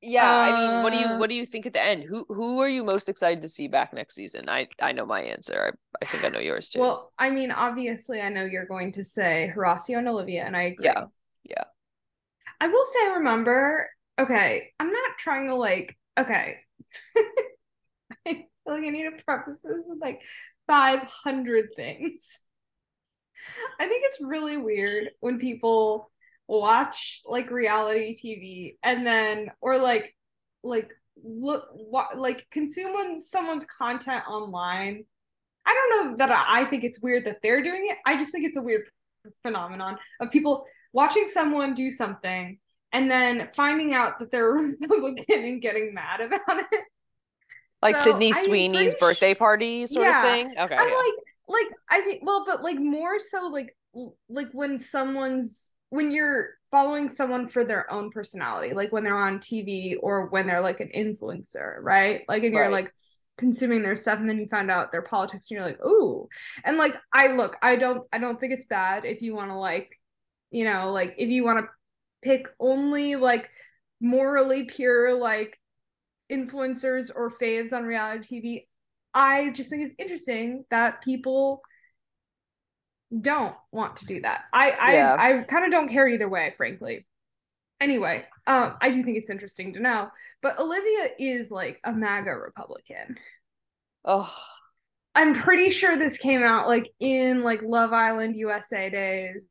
Yeah, 0.00 0.38
I 0.38 0.52
mean, 0.52 0.82
what 0.82 0.92
do 0.92 0.98
you 0.98 1.08
Uh, 1.08 1.18
what 1.18 1.28
do 1.28 1.34
you 1.34 1.44
think 1.44 1.66
at 1.66 1.72
the 1.72 1.82
end? 1.82 2.04
Who 2.04 2.24
who 2.28 2.60
are 2.60 2.68
you 2.68 2.84
most 2.84 3.08
excited 3.08 3.42
to 3.42 3.48
see 3.48 3.66
back 3.66 3.92
next 3.92 4.14
season? 4.14 4.48
I 4.48 4.68
I 4.80 4.92
know 4.92 5.04
my 5.04 5.22
answer. 5.22 5.74
I, 5.74 6.04
I 6.04 6.06
think 6.08 6.22
I 6.24 6.28
know 6.28 6.38
yours 6.38 6.68
too. 6.68 6.78
Well, 6.80 7.12
I 7.18 7.30
mean, 7.30 7.50
obviously, 7.50 8.20
I 8.20 8.28
know 8.28 8.44
you're 8.44 8.66
going 8.66 8.92
to 8.92 9.04
say 9.04 9.52
Horacio 9.56 9.98
and 9.98 10.08
Olivia, 10.08 10.44
and 10.44 10.56
I 10.56 10.62
agree. 10.62 10.86
Yeah, 10.86 11.06
yeah. 11.44 11.64
I 12.60 12.68
will 12.68 12.84
say, 12.84 13.08
remember, 13.08 13.88
okay, 14.18 14.72
I'm 14.80 14.90
not 14.90 15.18
trying 15.18 15.48
to 15.48 15.54
like, 15.54 15.96
okay. 16.18 16.58
I 18.26 18.32
feel 18.32 18.44
like 18.66 18.84
I 18.84 18.88
need 18.90 19.04
to 19.04 19.24
preface 19.24 19.58
this 19.62 19.86
with 19.88 20.00
like 20.00 20.22
500 20.66 21.70
things. 21.76 22.40
I 23.78 23.86
think 23.86 24.04
it's 24.04 24.20
really 24.20 24.56
weird 24.56 25.10
when 25.20 25.38
people 25.38 26.10
watch 26.46 27.20
like 27.24 27.50
reality 27.50 28.16
TV 28.16 28.78
and 28.82 29.06
then, 29.06 29.50
or 29.60 29.78
like, 29.78 30.14
like, 30.62 30.92
look, 31.22 31.66
wa- 31.72 32.08
like 32.14 32.46
consume 32.50 32.92
one- 32.92 33.20
someone's 33.20 33.66
content 33.66 34.24
online. 34.28 35.04
I 35.66 35.74
don't 35.74 36.10
know 36.10 36.16
that 36.18 36.46
I 36.48 36.64
think 36.66 36.84
it's 36.84 37.02
weird 37.02 37.26
that 37.26 37.38
they're 37.42 37.62
doing 37.62 37.88
it. 37.90 37.98
I 38.06 38.16
just 38.18 38.32
think 38.32 38.46
it's 38.46 38.56
a 38.56 38.62
weird 38.62 38.88
phenomenon 39.42 39.98
of 40.20 40.30
people 40.30 40.66
watching 40.92 41.26
someone 41.28 41.74
do 41.74 41.90
something 41.90 42.58
and 42.92 43.10
then 43.10 43.48
finding 43.54 43.94
out 43.94 44.18
that 44.18 44.30
they're 44.30 44.50
Republican 44.80 45.44
and 45.44 45.62
getting 45.62 45.94
mad 45.94 46.20
about 46.20 46.40
it. 46.72 46.84
Like 47.82 47.96
So, 47.96 48.02
Sydney 48.02 48.32
Sweeney's 48.32 48.94
pretty 48.94 48.98
birthday 49.00 49.34
party 49.34 49.86
sort 49.86 50.06
Yeah. 50.06 50.18
of 50.18 50.22
thing. 50.22 50.54
Okay, 50.58 50.76
I'm 50.76 50.88
yeah. 50.88 50.94
like, 50.94 51.14
like 51.48 51.66
I 51.90 52.04
mean, 52.06 52.20
well, 52.22 52.44
but 52.46 52.62
like 52.62 52.78
more 52.78 53.18
so, 53.18 53.46
like, 53.48 53.76
like 54.28 54.48
when 54.52 54.78
someone's 54.78 55.72
when 55.90 56.10
you're 56.10 56.50
following 56.70 57.08
someone 57.08 57.48
for 57.48 57.64
their 57.64 57.90
own 57.90 58.10
personality, 58.10 58.74
like 58.74 58.92
when 58.92 59.04
they're 59.04 59.16
on 59.16 59.40
TV 59.40 59.96
or 60.02 60.26
when 60.26 60.46
they're 60.46 60.60
like 60.60 60.80
an 60.80 60.90
influencer, 60.94 61.76
right? 61.80 62.22
Like 62.28 62.42
and 62.42 62.54
you're 62.54 62.68
like 62.70 62.92
consuming 63.38 63.82
their 63.82 63.96
stuff 63.96 64.18
and 64.18 64.28
then 64.28 64.38
you 64.38 64.48
find 64.48 64.70
out 64.70 64.92
their 64.92 65.02
politics 65.02 65.46
and 65.50 65.56
you're 65.56 65.66
like, 65.66 65.84
ooh. 65.84 66.28
And 66.64 66.76
like 66.76 66.96
I 67.12 67.28
look, 67.28 67.56
I 67.62 67.76
don't 67.76 68.06
I 68.12 68.18
don't 68.18 68.38
think 68.38 68.52
it's 68.52 68.66
bad 68.66 69.04
if 69.04 69.22
you 69.22 69.34
want 69.34 69.50
to 69.50 69.56
like, 69.58 69.98
you 70.50 70.64
know, 70.64 70.92
like 70.92 71.14
if 71.18 71.30
you 71.30 71.44
want 71.44 71.60
to 71.60 71.68
pick 72.22 72.46
only 72.58 73.16
like 73.16 73.50
morally 74.00 74.64
pure 74.64 75.14
like 75.18 75.58
influencers 76.30 77.10
or 77.14 77.30
faves 77.30 77.72
on 77.72 77.84
reality 77.84 78.40
TV. 78.40 78.66
I 79.14 79.50
just 79.50 79.70
think 79.70 79.84
it's 79.84 79.94
interesting 79.98 80.64
that 80.70 81.02
people 81.02 81.62
don't 83.20 83.54
want 83.72 83.96
to 83.96 84.06
do 84.06 84.20
that. 84.22 84.44
I 84.52 84.70
I 84.70 84.92
Yeah. 84.92 85.16
I 85.18 85.42
kind 85.44 85.64
of 85.64 85.70
don't 85.70 85.88
care 85.88 86.08
either 86.08 86.28
way, 86.28 86.52
frankly. 86.56 87.06
Anyway, 87.80 88.26
um, 88.46 88.76
I 88.80 88.90
do 88.90 89.02
think 89.02 89.18
it's 89.18 89.30
interesting 89.30 89.74
to 89.74 89.80
know. 89.80 90.10
But 90.42 90.58
Olivia 90.58 91.10
is 91.18 91.50
like 91.50 91.80
a 91.84 91.92
MAGA 91.92 92.30
Republican. 92.30 93.16
Oh, 94.04 94.32
I'm 95.14 95.34
pretty 95.34 95.70
sure 95.70 95.96
this 95.96 96.18
came 96.18 96.42
out 96.42 96.68
like 96.68 96.90
in 97.00 97.42
like 97.42 97.62
Love 97.62 97.92
Island 97.92 98.36
USA 98.36 98.90
days. 98.90 99.46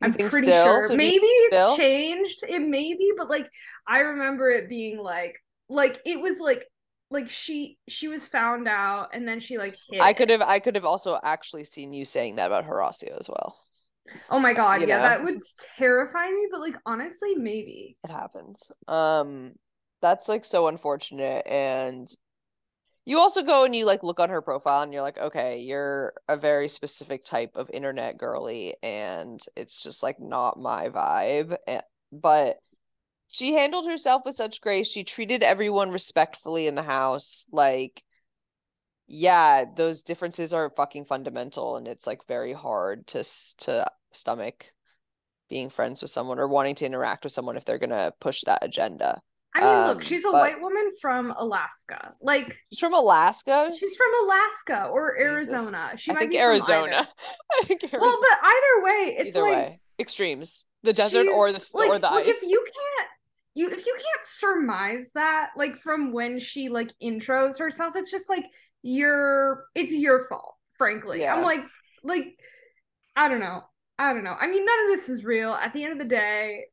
You 0.00 0.08
I'm 0.08 0.12
think 0.12 0.30
pretty 0.30 0.48
still? 0.48 0.64
sure. 0.64 0.82
So 0.82 0.96
maybe 0.96 1.26
it's 1.26 1.56
still? 1.56 1.76
changed. 1.76 2.40
It 2.48 2.60
may 2.60 2.94
be, 2.94 3.12
but 3.16 3.30
like 3.30 3.48
I 3.86 4.00
remember 4.00 4.50
it 4.50 4.68
being 4.68 4.98
like 4.98 5.38
like 5.68 6.00
it 6.04 6.20
was 6.20 6.38
like 6.38 6.66
like 7.10 7.28
she 7.28 7.78
she 7.88 8.08
was 8.08 8.26
found 8.26 8.68
out 8.68 9.10
and 9.14 9.26
then 9.26 9.40
she 9.40 9.56
like 9.58 9.76
hid. 9.90 10.00
I 10.02 10.12
could 10.12 10.30
have 10.30 10.42
I 10.42 10.58
could 10.58 10.74
have 10.74 10.84
also 10.84 11.18
actually 11.22 11.64
seen 11.64 11.92
you 11.92 12.04
saying 12.04 12.36
that 12.36 12.46
about 12.46 12.66
Horacio 12.66 13.18
as 13.18 13.28
well. 13.28 13.56
Oh 14.28 14.38
my 14.38 14.52
god, 14.52 14.80
you 14.82 14.86
yeah, 14.86 14.98
know. 14.98 15.04
that 15.04 15.22
would 15.24 15.40
terrify 15.78 16.26
me, 16.28 16.48
but 16.50 16.60
like 16.60 16.74
honestly, 16.84 17.34
maybe. 17.34 17.96
It 18.04 18.10
happens. 18.10 18.70
Um, 18.86 19.54
that's 20.02 20.28
like 20.28 20.44
so 20.44 20.68
unfortunate. 20.68 21.46
And 21.46 22.08
you 23.04 23.18
also 23.18 23.42
go 23.42 23.64
and 23.64 23.74
you 23.76 23.84
like 23.86 24.02
look 24.02 24.18
on 24.20 24.30
her 24.30 24.40
profile 24.42 24.82
and 24.82 24.92
you're 24.92 25.02
like, 25.02 25.18
okay, 25.18 25.60
you're 25.60 26.14
a 26.28 26.36
very 26.36 26.68
specific 26.68 27.24
type 27.24 27.56
of 27.56 27.70
internet 27.70 28.16
girly, 28.18 28.74
and 28.82 29.40
it's 29.56 29.82
just 29.82 30.02
like 30.02 30.18
not 30.20 30.58
my 30.58 30.88
vibe. 30.88 31.56
Eh, 31.66 31.80
But 32.12 32.58
she 33.28 33.54
handled 33.54 33.86
herself 33.86 34.22
with 34.24 34.34
such 34.36 34.60
grace. 34.60 34.88
She 34.88 35.04
treated 35.04 35.42
everyone 35.42 35.90
respectfully 35.90 36.66
in 36.66 36.76
the 36.76 36.82
house. 36.82 37.48
Like, 37.52 38.02
yeah, 39.06 39.64
those 39.76 40.02
differences 40.02 40.52
are 40.52 40.70
fucking 40.70 41.04
fundamental, 41.06 41.76
and 41.76 41.86
it's 41.88 42.06
like 42.06 42.26
very 42.26 42.52
hard 42.52 43.06
to 43.08 43.24
to 43.58 43.86
stomach 44.12 44.72
being 45.48 45.70
friends 45.70 46.02
with 46.02 46.10
someone 46.10 46.38
or 46.38 46.48
wanting 46.48 46.74
to 46.76 46.86
interact 46.86 47.24
with 47.24 47.32
someone 47.32 47.56
if 47.56 47.64
they're 47.64 47.78
gonna 47.78 48.12
push 48.20 48.42
that 48.42 48.64
agenda. 48.64 49.20
I 49.54 49.60
mean, 49.60 49.68
Um, 49.68 49.88
look, 49.88 50.02
she's 50.02 50.24
a 50.24 50.32
white 50.32 50.60
woman 50.60 50.90
from 51.00 51.30
Alaska. 51.30 52.14
Like 52.20 52.58
She's 52.72 52.80
from 52.80 52.94
Alaska. 52.94 53.70
she's 53.78 53.96
from 53.96 54.10
Alaska 54.24 54.86
or 54.92 55.14
Jesus. 55.16 55.52
Arizona. 55.52 55.92
She 55.96 56.10
I 56.10 56.14
might 56.14 56.20
think 56.20 56.32
be 56.32 56.38
Arizona. 56.38 57.08
I 57.60 57.64
think 57.64 57.84
Arizona. 57.84 58.00
Well, 58.02 58.18
but 58.20 58.38
either 58.42 58.84
way, 58.84 59.14
it's 59.18 59.36
Either 59.36 59.46
like 59.46 59.56
way, 59.56 59.80
extremes. 59.98 60.66
The 60.82 60.92
desert 60.92 61.28
or 61.28 61.50
the 61.52 61.64
like, 61.74 61.88
or 61.88 61.98
the 61.98 62.10
ice. 62.10 62.42
If 62.42 62.50
you 62.50 62.62
can't 62.64 63.08
you 63.54 63.70
if 63.70 63.86
you 63.86 63.94
can't 63.94 64.24
surmise 64.24 65.12
that 65.14 65.50
like 65.56 65.78
from 65.80 66.12
when 66.12 66.38
she 66.40 66.68
like 66.68 66.92
intros 67.02 67.58
herself, 67.58 67.94
it's 67.96 68.10
just 68.10 68.28
like 68.28 68.44
your 68.82 69.64
it's 69.74 69.94
your 69.94 70.26
fault, 70.28 70.56
frankly. 70.76 71.20
Yeah. 71.20 71.36
I'm 71.36 71.42
like 71.42 71.64
like 72.02 72.36
I 73.16 73.28
don't 73.28 73.40
know. 73.40 73.62
I 73.98 74.12
don't 74.12 74.24
know. 74.24 74.36
I 74.38 74.48
mean, 74.48 74.64
none 74.66 74.80
of 74.80 74.88
this 74.88 75.08
is 75.08 75.24
real. 75.24 75.52
At 75.52 75.72
the 75.72 75.84
end 75.84 75.92
of 75.92 75.98
the 76.00 76.04
day, 76.04 76.64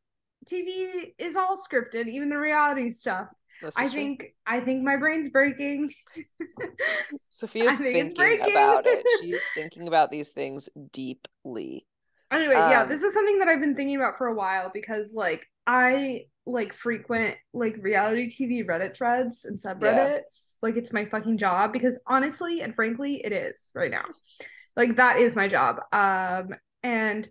TV 0.49 1.13
is 1.17 1.35
all 1.35 1.55
scripted, 1.55 2.07
even 2.07 2.29
the 2.29 2.37
reality 2.37 2.89
stuff. 2.91 3.27
I 3.75 3.87
true. 3.89 3.91
think 3.91 4.33
I 4.45 4.59
think 4.59 4.83
my 4.83 4.97
brain's 4.97 5.29
breaking. 5.29 5.89
Sophia's 7.29 7.79
think 7.79 8.13
thinking 8.13 8.15
breaking. 8.15 8.51
about 8.51 8.85
it. 8.87 9.05
She's 9.21 9.43
thinking 9.53 9.87
about 9.87 10.11
these 10.11 10.29
things 10.31 10.69
deeply. 10.91 11.85
Anyway, 12.31 12.65
yeah, 12.65 12.83
Um, 12.83 12.89
this 12.89 13.03
is 13.03 13.13
something 13.13 13.39
that 13.39 13.47
I've 13.47 13.59
been 13.59 13.75
thinking 13.75 13.97
about 13.97 14.17
for 14.17 14.27
a 14.27 14.33
while 14.33 14.71
because 14.73 15.13
like 15.13 15.47
I 15.67 16.25
like 16.45 16.73
frequent 16.73 17.35
like 17.53 17.75
reality 17.79 18.27
TV 18.29 18.65
Reddit 18.65 18.95
threads 18.95 19.45
and 19.45 19.59
subreddits. 19.59 20.55
Like 20.61 20.77
it's 20.77 20.93
my 20.93 21.05
fucking 21.05 21.37
job 21.37 21.71
because 21.73 21.99
honestly 22.07 22.61
and 22.61 22.73
frankly 22.73 23.23
it 23.23 23.31
is 23.33 23.71
right 23.75 23.91
now. 23.91 24.05
Like 24.75 24.95
that 24.95 25.17
is 25.17 25.35
my 25.35 25.47
job. 25.47 25.81
Um 25.91 26.55
and 26.83 27.29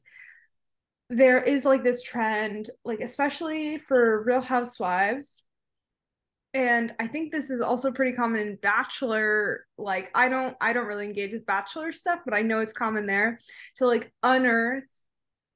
there 1.11 1.43
is 1.43 1.65
like 1.65 1.83
this 1.83 2.03
trend 2.03 2.71
like 2.85 3.01
especially 3.01 3.79
for 3.79 4.23
Real 4.23 4.41
Housewives 4.41 5.43
and 6.53 6.95
I 6.99 7.07
think 7.07 7.31
this 7.31 7.51
is 7.51 7.61
also 7.61 7.93
pretty 7.93 8.13
common 8.13 8.41
in 8.41 8.57
Bachelor. 8.57 9.67
Like 9.79 10.11
I 10.15 10.29
don't 10.29 10.57
I 10.61 10.73
don't 10.73 10.87
really 10.87 11.05
engage 11.05 11.33
with 11.33 11.47
Bachelor 11.47 11.93
stuff, 11.93 12.21
but 12.25 12.35
I 12.35 12.43
know 12.43 12.59
it's 12.59 12.73
common 12.73 13.07
there 13.07 13.39
to 13.79 13.87
like 13.87 14.13
unearth 14.23 14.87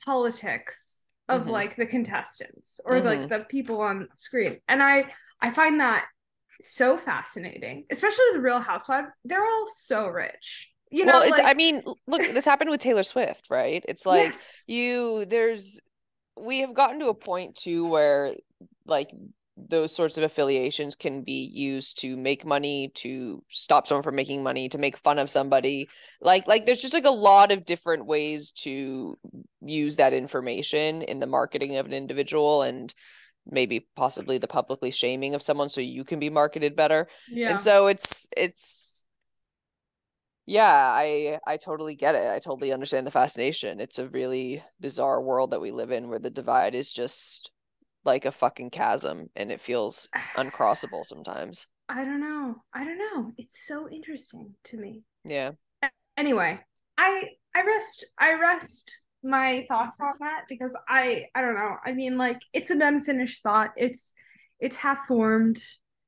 politics 0.04 1.02
of 1.28 1.46
Mhm. 1.46 1.50
like 1.50 1.76
the 1.76 1.86
contestants 1.86 2.80
or 2.84 3.00
like 3.00 3.20
Mhm. 3.22 3.28
the 3.28 3.40
people 3.40 3.80
on 3.80 4.08
screen. 4.16 4.60
And 4.68 4.82
I 4.82 5.12
I 5.40 5.50
find 5.50 5.80
that 5.80 6.06
so 6.60 6.96
fascinating, 6.96 7.86
especially 7.90 8.24
the 8.32 8.40
Real 8.40 8.60
Housewives. 8.60 9.10
They're 9.24 9.44
all 9.44 9.66
so 9.68 10.06
rich. 10.08 10.73
You 10.94 11.04
know, 11.04 11.14
well, 11.14 11.22
it's 11.22 11.38
like, 11.38 11.46
I 11.46 11.54
mean, 11.54 11.82
look, 12.06 12.22
this 12.22 12.44
happened 12.44 12.70
with 12.70 12.78
Taylor 12.78 13.02
Swift, 13.02 13.50
right? 13.50 13.84
It's 13.88 14.06
like 14.06 14.30
yes. 14.30 14.62
you 14.68 15.24
there's 15.24 15.80
we 16.40 16.60
have 16.60 16.72
gotten 16.72 17.00
to 17.00 17.08
a 17.08 17.14
point 17.14 17.56
too 17.56 17.88
where 17.88 18.32
like 18.86 19.10
those 19.56 19.94
sorts 19.94 20.18
of 20.18 20.24
affiliations 20.24 20.94
can 20.94 21.22
be 21.22 21.50
used 21.52 22.00
to 22.00 22.16
make 22.16 22.46
money 22.46 22.92
to 22.94 23.42
stop 23.48 23.88
someone 23.88 24.04
from 24.04 24.14
making 24.14 24.44
money 24.44 24.68
to 24.68 24.78
make 24.78 24.96
fun 24.96 25.18
of 25.18 25.30
somebody 25.30 25.88
like 26.20 26.46
like 26.48 26.66
there's 26.66 26.82
just 26.82 26.94
like 26.94 27.04
a 27.04 27.10
lot 27.10 27.52
of 27.52 27.64
different 27.64 28.04
ways 28.06 28.50
to 28.50 29.16
use 29.62 29.96
that 29.96 30.12
information 30.12 31.02
in 31.02 31.20
the 31.20 31.26
marketing 31.26 31.76
of 31.76 31.86
an 31.86 31.92
individual 31.92 32.62
and 32.62 32.94
maybe 33.46 33.86
possibly 33.94 34.38
the 34.38 34.48
publicly 34.48 34.90
shaming 34.90 35.34
of 35.34 35.42
someone 35.42 35.68
so 35.68 35.80
you 35.80 36.02
can 36.04 36.18
be 36.18 36.30
marketed 36.30 36.74
better 36.74 37.06
yeah. 37.30 37.50
and 37.50 37.60
so 37.60 37.86
it's 37.86 38.28
it's 38.36 39.04
yeah 40.46 40.90
i 40.92 41.38
i 41.46 41.56
totally 41.56 41.94
get 41.94 42.14
it 42.14 42.30
i 42.30 42.38
totally 42.38 42.72
understand 42.72 43.06
the 43.06 43.10
fascination 43.10 43.80
it's 43.80 43.98
a 43.98 44.08
really 44.08 44.62
bizarre 44.80 45.22
world 45.22 45.50
that 45.50 45.60
we 45.60 45.70
live 45.70 45.90
in 45.90 46.08
where 46.08 46.18
the 46.18 46.30
divide 46.30 46.74
is 46.74 46.92
just 46.92 47.50
like 48.04 48.24
a 48.26 48.32
fucking 48.32 48.68
chasm 48.70 49.28
and 49.34 49.50
it 49.50 49.60
feels 49.60 50.08
uncrossable 50.36 51.04
sometimes 51.04 51.66
I 51.86 52.02
don't 52.06 52.20
know. 52.20 52.56
I 52.72 52.82
don't 52.82 52.96
know. 52.96 53.32
It's 53.36 53.66
so 53.66 53.90
interesting 53.90 54.54
to 54.64 54.78
me. 54.78 55.02
yeah 55.24 55.50
anyway 56.16 56.58
i 56.96 57.28
i 57.54 57.62
rest 57.62 58.06
i 58.18 58.32
rest 58.34 59.02
my 59.22 59.66
thoughts 59.68 59.98
on 60.00 60.12
that 60.20 60.42
because 60.48 60.76
i 60.88 61.24
i 61.34 61.40
don't 61.40 61.54
know 61.54 61.76
i 61.84 61.92
mean 61.92 62.16
like 62.16 62.40
it's 62.52 62.70
an 62.70 62.82
unfinished 62.82 63.42
thought 63.42 63.72
it's 63.76 64.14
it's 64.60 64.76
half 64.76 65.06
formed 65.06 65.58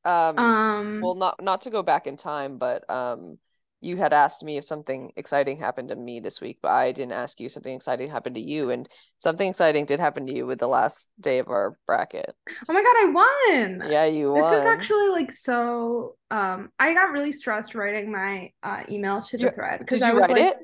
um 0.04 0.38
um 0.38 1.00
well 1.02 1.14
not 1.14 1.34
not 1.42 1.62
to 1.62 1.70
go 1.70 1.82
back 1.82 2.06
in 2.06 2.16
time 2.16 2.58
but 2.58 2.88
um 2.90 3.38
you 3.80 3.96
had 3.96 4.12
asked 4.12 4.42
me 4.42 4.56
if 4.56 4.64
something 4.64 5.12
exciting 5.16 5.58
happened 5.58 5.88
to 5.90 5.96
me 5.96 6.18
this 6.18 6.40
week 6.40 6.58
but 6.62 6.70
i 6.72 6.92
didn't 6.92 7.12
ask 7.12 7.38
you 7.40 7.48
something 7.48 7.74
exciting 7.74 8.10
happened 8.10 8.34
to 8.34 8.40
you 8.40 8.70
and 8.70 8.88
something 9.18 9.48
exciting 9.48 9.84
did 9.84 10.00
happen 10.00 10.26
to 10.26 10.34
you 10.34 10.46
with 10.46 10.58
the 10.58 10.66
last 10.66 11.10
day 11.20 11.38
of 11.38 11.48
our 11.48 11.76
bracket 11.86 12.34
oh 12.68 12.72
my 12.72 12.82
god 12.82 12.96
i 12.96 13.10
won 13.80 13.90
yeah 13.90 14.04
you 14.06 14.34
this 14.34 14.50
is 14.52 14.64
actually 14.64 15.08
like 15.08 15.30
so 15.30 16.16
um 16.30 16.70
i 16.78 16.94
got 16.94 17.12
really 17.12 17.32
stressed 17.32 17.74
writing 17.74 18.10
my 18.10 18.50
uh 18.62 18.82
email 18.88 19.20
to 19.20 19.36
the 19.36 19.50
thread 19.50 19.78
did 19.78 19.86
because 19.86 20.00
you 20.00 20.06
i 20.06 20.12
was 20.12 20.22
write 20.22 20.30
like 20.30 20.42
it 20.44 20.56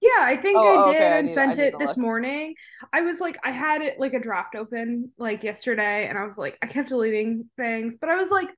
yeah 0.00 0.20
i 0.22 0.36
think 0.36 0.56
Oh, 0.58 0.84
i 0.84 0.88
okay, 0.88 0.98
did 0.98 1.02
I 1.12 1.16
and 1.18 1.26
need- 1.28 1.34
sent 1.34 1.58
it 1.58 1.74
this 1.78 1.90
look. 1.90 1.98
morning 1.98 2.54
i 2.92 3.02
was 3.02 3.20
like 3.20 3.36
i 3.44 3.50
had 3.50 3.82
it 3.82 4.00
like 4.00 4.14
a 4.14 4.20
draft 4.20 4.54
open 4.54 5.10
like 5.18 5.42
yesterday 5.44 6.08
and 6.08 6.16
i 6.18 6.22
was 6.22 6.36
like 6.38 6.58
i 6.62 6.66
kept 6.66 6.88
deleting 6.88 7.48
things 7.56 7.96
but 8.00 8.08
i 8.08 8.16
was 8.16 8.30
like 8.30 8.48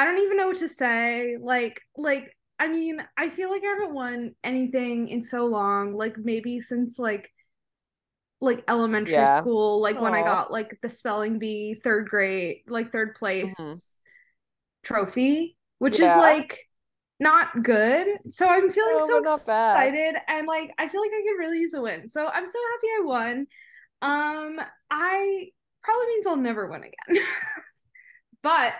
I 0.00 0.04
don't 0.04 0.18
even 0.18 0.36
know 0.36 0.46
what 0.46 0.58
to 0.58 0.68
say. 0.68 1.36
Like, 1.40 1.80
like, 1.96 2.32
I 2.58 2.68
mean, 2.68 3.06
I 3.16 3.30
feel 3.30 3.50
like 3.50 3.62
I 3.64 3.68
haven't 3.68 3.94
won 3.94 4.34
anything 4.42 5.08
in 5.08 5.22
so 5.22 5.46
long. 5.46 5.94
Like 5.94 6.16
maybe 6.18 6.60
since 6.60 6.98
like 6.98 7.32
like 8.40 8.62
elementary 8.68 9.26
Yeah. 9.26 9.26
school, 9.26 9.80
like 9.80 10.00
when 10.00 10.14
I 10.14 10.22
got 10.22 10.52
like 10.52 10.78
the 10.80 10.88
spelling 10.88 11.38
bee 11.38 11.74
third 11.74 12.08
grade, 12.08 12.62
like 12.68 12.92
third 12.92 13.14
place 13.16 14.00
trophy, 14.84 15.56
which 15.78 15.98
Mm-hmm. 15.98 16.02
Yeah. 16.02 16.04
is 16.04 16.16
like 16.16 16.68
not 17.20 17.62
good. 17.64 18.08
So 18.28 18.48
I'm 18.48 18.70
feeling 18.70 18.96
No, 18.96 19.00
so 19.00 19.12
but 19.12 19.22
not 19.22 19.42
excited 19.72 20.16
and 20.28 20.46
like 20.48 20.72
I 20.78 20.88
feel 20.88 21.00
like 21.02 21.10
I 21.12 21.22
could 21.28 21.40
really 21.40 21.60
use 21.60 21.74
a 21.74 21.82
win. 21.82 22.08
So 22.08 22.26
I'm 22.28 22.46
so 22.46 22.58
happy 22.72 22.88
I 22.98 23.02
won. 23.04 23.46
Um 24.02 24.60
I 24.90 25.48
probably 25.84 26.06
means 26.08 26.26
I'll 26.28 26.36
never 26.36 26.68
win 26.68 26.84
again. 26.84 27.24
but 28.42 28.74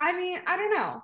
I 0.00 0.12
mean, 0.12 0.40
I 0.46 0.56
don't 0.56 0.74
know. 0.74 1.02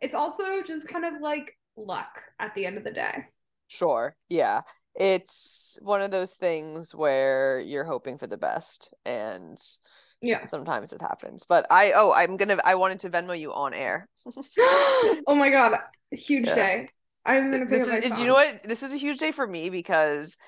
It's 0.00 0.14
also 0.14 0.62
just 0.62 0.88
kind 0.88 1.04
of 1.04 1.20
like 1.20 1.56
luck 1.76 2.22
at 2.38 2.54
the 2.54 2.66
end 2.66 2.78
of 2.78 2.84
the 2.84 2.90
day. 2.90 3.24
Sure. 3.68 4.14
Yeah. 4.28 4.62
it's 4.98 5.78
one 5.82 6.00
of 6.00 6.10
those 6.10 6.36
things 6.36 6.94
where 6.94 7.60
you're 7.60 7.84
hoping 7.84 8.16
for 8.16 8.26
the 8.26 8.38
best 8.38 8.94
and 9.04 9.58
Yeah. 10.22 10.40
sometimes 10.40 10.92
it 10.94 11.02
happens. 11.02 11.44
But 11.46 11.66
I 11.70 11.92
oh 11.92 12.12
I'm 12.12 12.36
gonna 12.38 12.56
I 12.64 12.76
wanted 12.76 13.00
to 13.00 13.10
Venmo 13.10 13.38
you 13.38 13.52
on 13.52 13.74
air. 13.74 14.08
oh 14.58 15.34
my 15.34 15.50
god, 15.50 15.78
huge 16.10 16.46
Yeah. 16.46 16.54
day. 16.54 16.88
I'm 17.26 17.50
gonna 17.50 17.66
This 17.66 17.88
is 17.88 17.92
my 18.10 18.16
do 18.16 18.22
you 18.22 18.28
know 18.28 18.34
what? 18.34 18.62
This 18.62 18.82
is 18.82 18.94
a 18.94 18.96
huge 18.96 19.18
day 19.18 19.32
for 19.32 19.46
me 19.46 19.68
because 19.68 20.38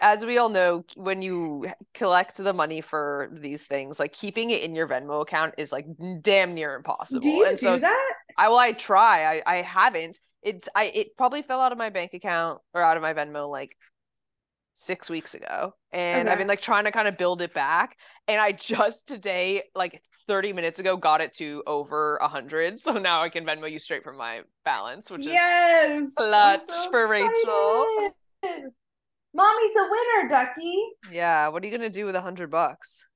as 0.00 0.24
we 0.24 0.38
all 0.38 0.48
know, 0.48 0.84
when 0.94 1.20
you 1.22 1.66
collect 1.92 2.36
the 2.36 2.54
money 2.54 2.80
for 2.80 3.28
these 3.32 3.66
things, 3.66 3.98
like 3.98 4.12
keeping 4.12 4.50
it 4.50 4.62
in 4.62 4.74
your 4.74 4.86
Venmo 4.86 5.20
account 5.20 5.54
is 5.58 5.72
like 5.72 5.86
damn 6.22 6.54
near 6.54 6.74
impossible. 6.76 7.20
Do 7.20 7.28
you 7.30 7.46
and 7.46 7.58
so 7.58 7.74
do 7.74 7.80
that? 7.80 8.12
I 8.38 8.48
well, 8.48 8.58
I 8.58 8.72
try. 8.72 9.24
I 9.24 9.42
I 9.46 9.56
haven't. 9.62 10.18
It's 10.42 10.68
I 10.74 10.92
it 10.94 11.16
probably 11.16 11.42
fell 11.42 11.60
out 11.60 11.72
of 11.72 11.78
my 11.78 11.90
bank 11.90 12.14
account 12.14 12.60
or 12.72 12.80
out 12.82 12.96
of 12.96 13.02
my 13.02 13.12
Venmo 13.12 13.50
like 13.50 13.76
six 14.78 15.10
weeks 15.10 15.34
ago. 15.34 15.74
And 15.90 16.30
I've 16.30 16.38
been 16.38 16.46
like 16.46 16.60
trying 16.60 16.84
to 16.84 16.92
kind 16.92 17.08
of 17.08 17.18
build 17.18 17.42
it 17.42 17.52
back. 17.52 17.96
And 18.28 18.40
I 18.40 18.52
just 18.72 19.08
today, 19.08 19.64
like 19.74 20.00
30 20.28 20.52
minutes 20.52 20.78
ago, 20.78 20.96
got 20.96 21.20
it 21.20 21.32
to 21.34 21.64
over 21.66 22.16
a 22.18 22.28
hundred. 22.28 22.78
So 22.78 22.92
now 22.92 23.22
I 23.22 23.28
can 23.28 23.44
Venmo 23.44 23.70
you 23.70 23.80
straight 23.80 24.04
from 24.04 24.16
my 24.16 24.42
balance, 24.64 25.10
which 25.10 25.22
is 25.22 25.26
yes. 25.26 26.14
I'm 26.16 26.30
clutch 26.30 26.60
so 26.60 26.90
for 26.90 27.08
Rachel. 27.08 28.10
Mommy's 29.34 29.76
a 29.76 29.82
winner, 29.82 30.28
Ducky. 30.28 30.78
yeah. 31.10 31.48
What 31.48 31.62
are 31.62 31.66
you 31.66 31.76
gonna 31.76 31.90
do 31.90 32.06
with 32.06 32.14
a 32.14 32.20
hundred 32.20 32.50
bucks? 32.50 33.07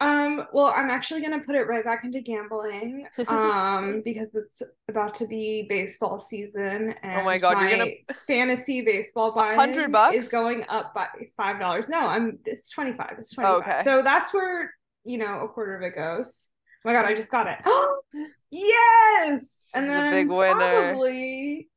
Um, 0.00 0.46
well, 0.52 0.72
I'm 0.76 0.90
actually 0.90 1.22
gonna 1.22 1.40
put 1.40 1.56
it 1.56 1.62
right 1.66 1.84
back 1.84 2.04
into 2.04 2.20
gambling. 2.20 3.06
Um, 3.28 4.02
because 4.04 4.32
it's 4.34 4.62
about 4.88 5.14
to 5.16 5.26
be 5.26 5.66
baseball 5.68 6.18
season 6.20 6.94
and 7.02 7.20
Oh 7.20 7.24
my 7.24 7.38
God, 7.38 7.60
you're 7.60 7.70
gonna- 7.76 7.90
fantasy 8.26 8.80
baseball 8.82 9.32
buy 9.32 9.56
100 9.56 9.90
bucks? 9.90 10.14
is 10.16 10.30
going 10.30 10.64
up 10.68 10.94
by 10.94 11.08
five 11.36 11.58
dollars. 11.58 11.88
No, 11.88 11.98
I'm 11.98 12.38
it's 12.44 12.68
25. 12.70 13.16
It's 13.18 13.32
25. 13.34 13.62
Okay. 13.62 13.80
So 13.82 14.02
that's 14.02 14.32
where, 14.32 14.72
you 15.04 15.18
know, 15.18 15.40
a 15.40 15.48
quarter 15.48 15.76
of 15.76 15.82
it 15.82 15.96
goes. 15.96 16.46
Oh 16.84 16.88
my 16.90 16.92
god, 16.92 17.04
I 17.06 17.14
just 17.14 17.30
got 17.32 17.48
it. 17.48 17.58
Oh 17.64 18.00
yes! 18.50 19.64
and 19.74 19.82
She's 19.84 19.88
the 19.88 19.94
then 19.94 20.12
big 20.12 20.28
winner. 20.28 20.54
probably 20.92 21.68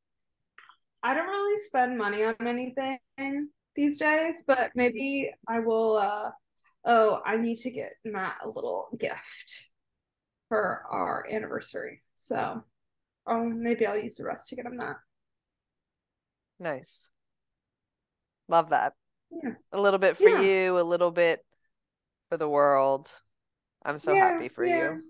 I 1.02 1.16
don't 1.16 1.28
really 1.28 1.60
spend 1.64 1.98
money 1.98 2.24
on 2.24 2.36
anything 2.42 3.00
these 3.76 3.98
days, 3.98 4.44
but 4.46 4.70
maybe 4.76 5.32
I 5.48 5.60
will 5.60 5.98
uh 5.98 6.30
oh, 6.86 7.22
I 7.26 7.38
need 7.38 7.58
to 7.60 7.72
get 7.72 7.94
Matt 8.06 8.38
a 8.44 8.48
little 8.50 8.88
gift 9.00 9.70
for 10.50 10.84
our 10.90 11.26
anniversary. 11.30 12.02
So 12.16 12.64
oh 13.28 13.44
maybe 13.44 13.86
I'll 13.86 13.98
use 13.98 14.18
the 14.18 14.26
rest 14.26 14.50
to 14.50 14.56
get 14.56 14.66
him 14.66 14.78
that. 14.78 14.98
Nice. 16.60 17.10
Love 18.48 18.70
that. 18.70 18.94
Yeah. 19.32 19.54
A 19.72 19.80
little 19.80 20.00
bit 20.00 20.18
for 20.18 20.30
Yeah. 20.30 20.42
you, 20.42 20.80
a 20.80 20.84
little 20.84 21.12
bit 21.12 21.46
for 22.30 22.38
the 22.38 22.50
world. 22.50 23.14
I'm 23.84 24.00
so 24.00 24.14
Yeah, 24.14 24.32
happy 24.34 24.50
for 24.50 24.66
yeah. 24.66 24.94
you. 24.94 25.04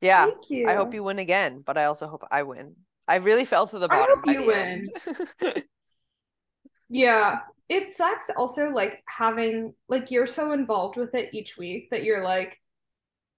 Yeah. 0.00 0.26
Thank 0.26 0.50
you. 0.50 0.68
I 0.68 0.74
hope 0.74 0.94
you 0.94 1.02
win 1.02 1.18
again, 1.18 1.60
but 1.60 1.76
I 1.78 1.84
also 1.84 2.06
hope 2.06 2.24
I 2.30 2.42
win. 2.42 2.76
I 3.06 3.16
really 3.16 3.44
fell 3.44 3.66
to 3.66 3.78
the 3.78 3.88
bottom. 3.88 4.22
I 4.24 4.32
hope 4.34 4.40
you 4.40 4.46
win. 4.46 4.84
Yeah. 6.88 7.40
It 7.68 7.90
sucks 7.96 8.30
also 8.36 8.70
like 8.70 9.02
having 9.08 9.74
like 9.88 10.10
you're 10.10 10.26
so 10.26 10.52
involved 10.52 10.96
with 10.96 11.14
it 11.14 11.32
each 11.34 11.56
week 11.56 11.88
that 11.90 12.04
you're 12.04 12.22
like 12.22 12.60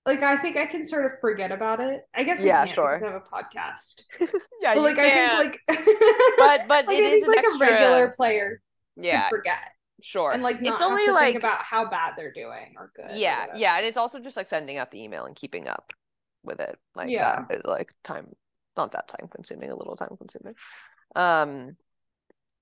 like 0.05 0.23
I 0.23 0.37
think 0.37 0.57
I 0.57 0.67
can 0.67 0.85
sort 0.85 1.07
of 1.07 1.13
forget 1.21 1.53
about 1.53 1.81
it. 1.81 2.03
I 2.15 2.25
guess 2.25 2.45
I 2.45 2.47
Yeah, 2.47 2.65
can't 2.65 2.71
sure. 2.71 2.99
because 2.99 3.09
I 3.09 3.13
have 3.13 3.23
a 3.23 3.37
podcast. 3.45 4.03
yeah, 4.61 4.75
But 4.75 4.83
like 4.83 4.99
I 4.99 5.11
think 5.11 5.33
like 5.33 5.61
but 6.39 6.69
but 6.69 6.87
like 6.87 6.99
it 6.99 7.05
I 7.05 7.09
is 7.11 7.27
like 7.27 7.39
extra 7.39 7.69
a 7.69 7.71
regular 7.73 8.09
player 8.17 8.63
yeah, 8.97 9.29
forget 9.29 9.73
sure. 10.01 10.33
and 10.33 10.43
like 10.43 10.61
not 10.63 10.73
it's 10.75 10.83
only 10.83 11.09
like 11.09 11.35
about 11.35 11.63
how 11.63 11.89
bad 11.89 12.15
they're 12.17 12.33
doing 12.33 12.75
or 12.77 12.91
good. 12.95 13.11
yeah, 13.13 13.41
whatever. 13.43 13.59
yeah, 13.59 13.77
and 13.79 13.87
it's 13.87 13.97
also 13.97 14.21
just 14.21 14.37
like 14.37 14.47
sending 14.47 14.79
out 14.79 14.91
the 14.91 15.03
email 15.03 15.25
and 15.27 15.37
keeping 15.37 15.69
up 15.69 15.93
with 16.45 16.61
it. 16.61 16.79
Like 16.95 17.11
Yeah. 17.11 17.45
that 17.49 17.59
is 17.59 17.63
like 17.65 17.93
time 18.05 18.35
not 18.77 18.93
that 18.93 19.09
time 19.09 19.29
consuming, 19.29 19.71
a 19.71 19.77
little 19.77 19.97
time 19.97 20.17
consuming. 20.19 20.55
Um 21.17 21.77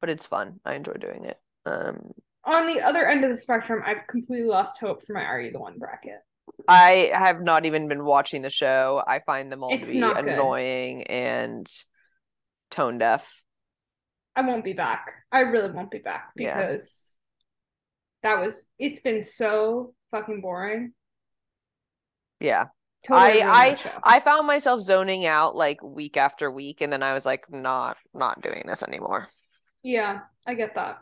but 0.00 0.10
it's 0.10 0.26
fun. 0.26 0.60
I 0.64 0.74
enjoy 0.74 0.94
doing 0.94 1.24
it. 1.24 1.38
Um 1.66 2.12
On 2.44 2.66
the 2.66 2.80
other 2.80 3.06
end 3.08 3.24
of 3.24 3.30
the 3.30 3.36
spectrum, 3.36 3.82
I've 3.84 4.06
completely 4.08 4.46
lost 4.46 4.80
hope 4.80 5.04
for 5.06 5.12
my 5.14 5.22
Are 5.22 5.40
You 5.40 5.50
the 5.52 5.58
One 5.60 5.78
bracket. 5.78 6.18
I 6.68 7.10
have 7.12 7.40
not 7.40 7.64
even 7.66 7.88
been 7.88 8.04
watching 8.04 8.42
the 8.42 8.50
show. 8.50 9.02
I 9.06 9.20
find 9.20 9.50
them 9.50 9.64
all 9.64 9.72
It's 9.74 9.88
to 9.88 9.92
be 9.94 9.98
not 9.98 10.16
good. 10.16 10.26
annoying 10.34 11.02
and 11.04 11.66
tone 12.70 12.98
deaf. 12.98 13.42
I 14.36 14.42
won't 14.42 14.64
be 14.64 14.72
back. 14.74 15.10
I 15.32 15.40
really 15.40 15.70
won't 15.70 15.90
be 15.90 15.98
back 15.98 16.30
Yeah. 16.36 16.60
because 16.68 17.16
that 18.22 18.40
was 18.40 18.70
it's 18.78 19.00
been 19.00 19.22
so 19.22 19.94
fucking 20.10 20.40
boring. 20.42 20.92
Yeah. 22.40 22.66
Totally 23.06 23.42
I- 23.42 23.76
I- 24.02 24.16
I 24.16 24.20
found 24.20 24.46
myself 24.46 24.80
zoning 24.80 25.26
out 25.26 25.54
like 25.56 25.82
week 25.82 26.16
after 26.16 26.50
week 26.50 26.80
and 26.80 26.92
then 26.92 27.02
I 27.02 27.12
was 27.14 27.26
like 27.26 27.44
not 27.50 27.96
not 28.14 28.40
doing 28.42 28.62
this 28.66 28.82
anymore. 28.82 29.28
yeah, 29.82 30.20
I 30.46 30.54
get 30.54 30.74
that. 30.76 30.98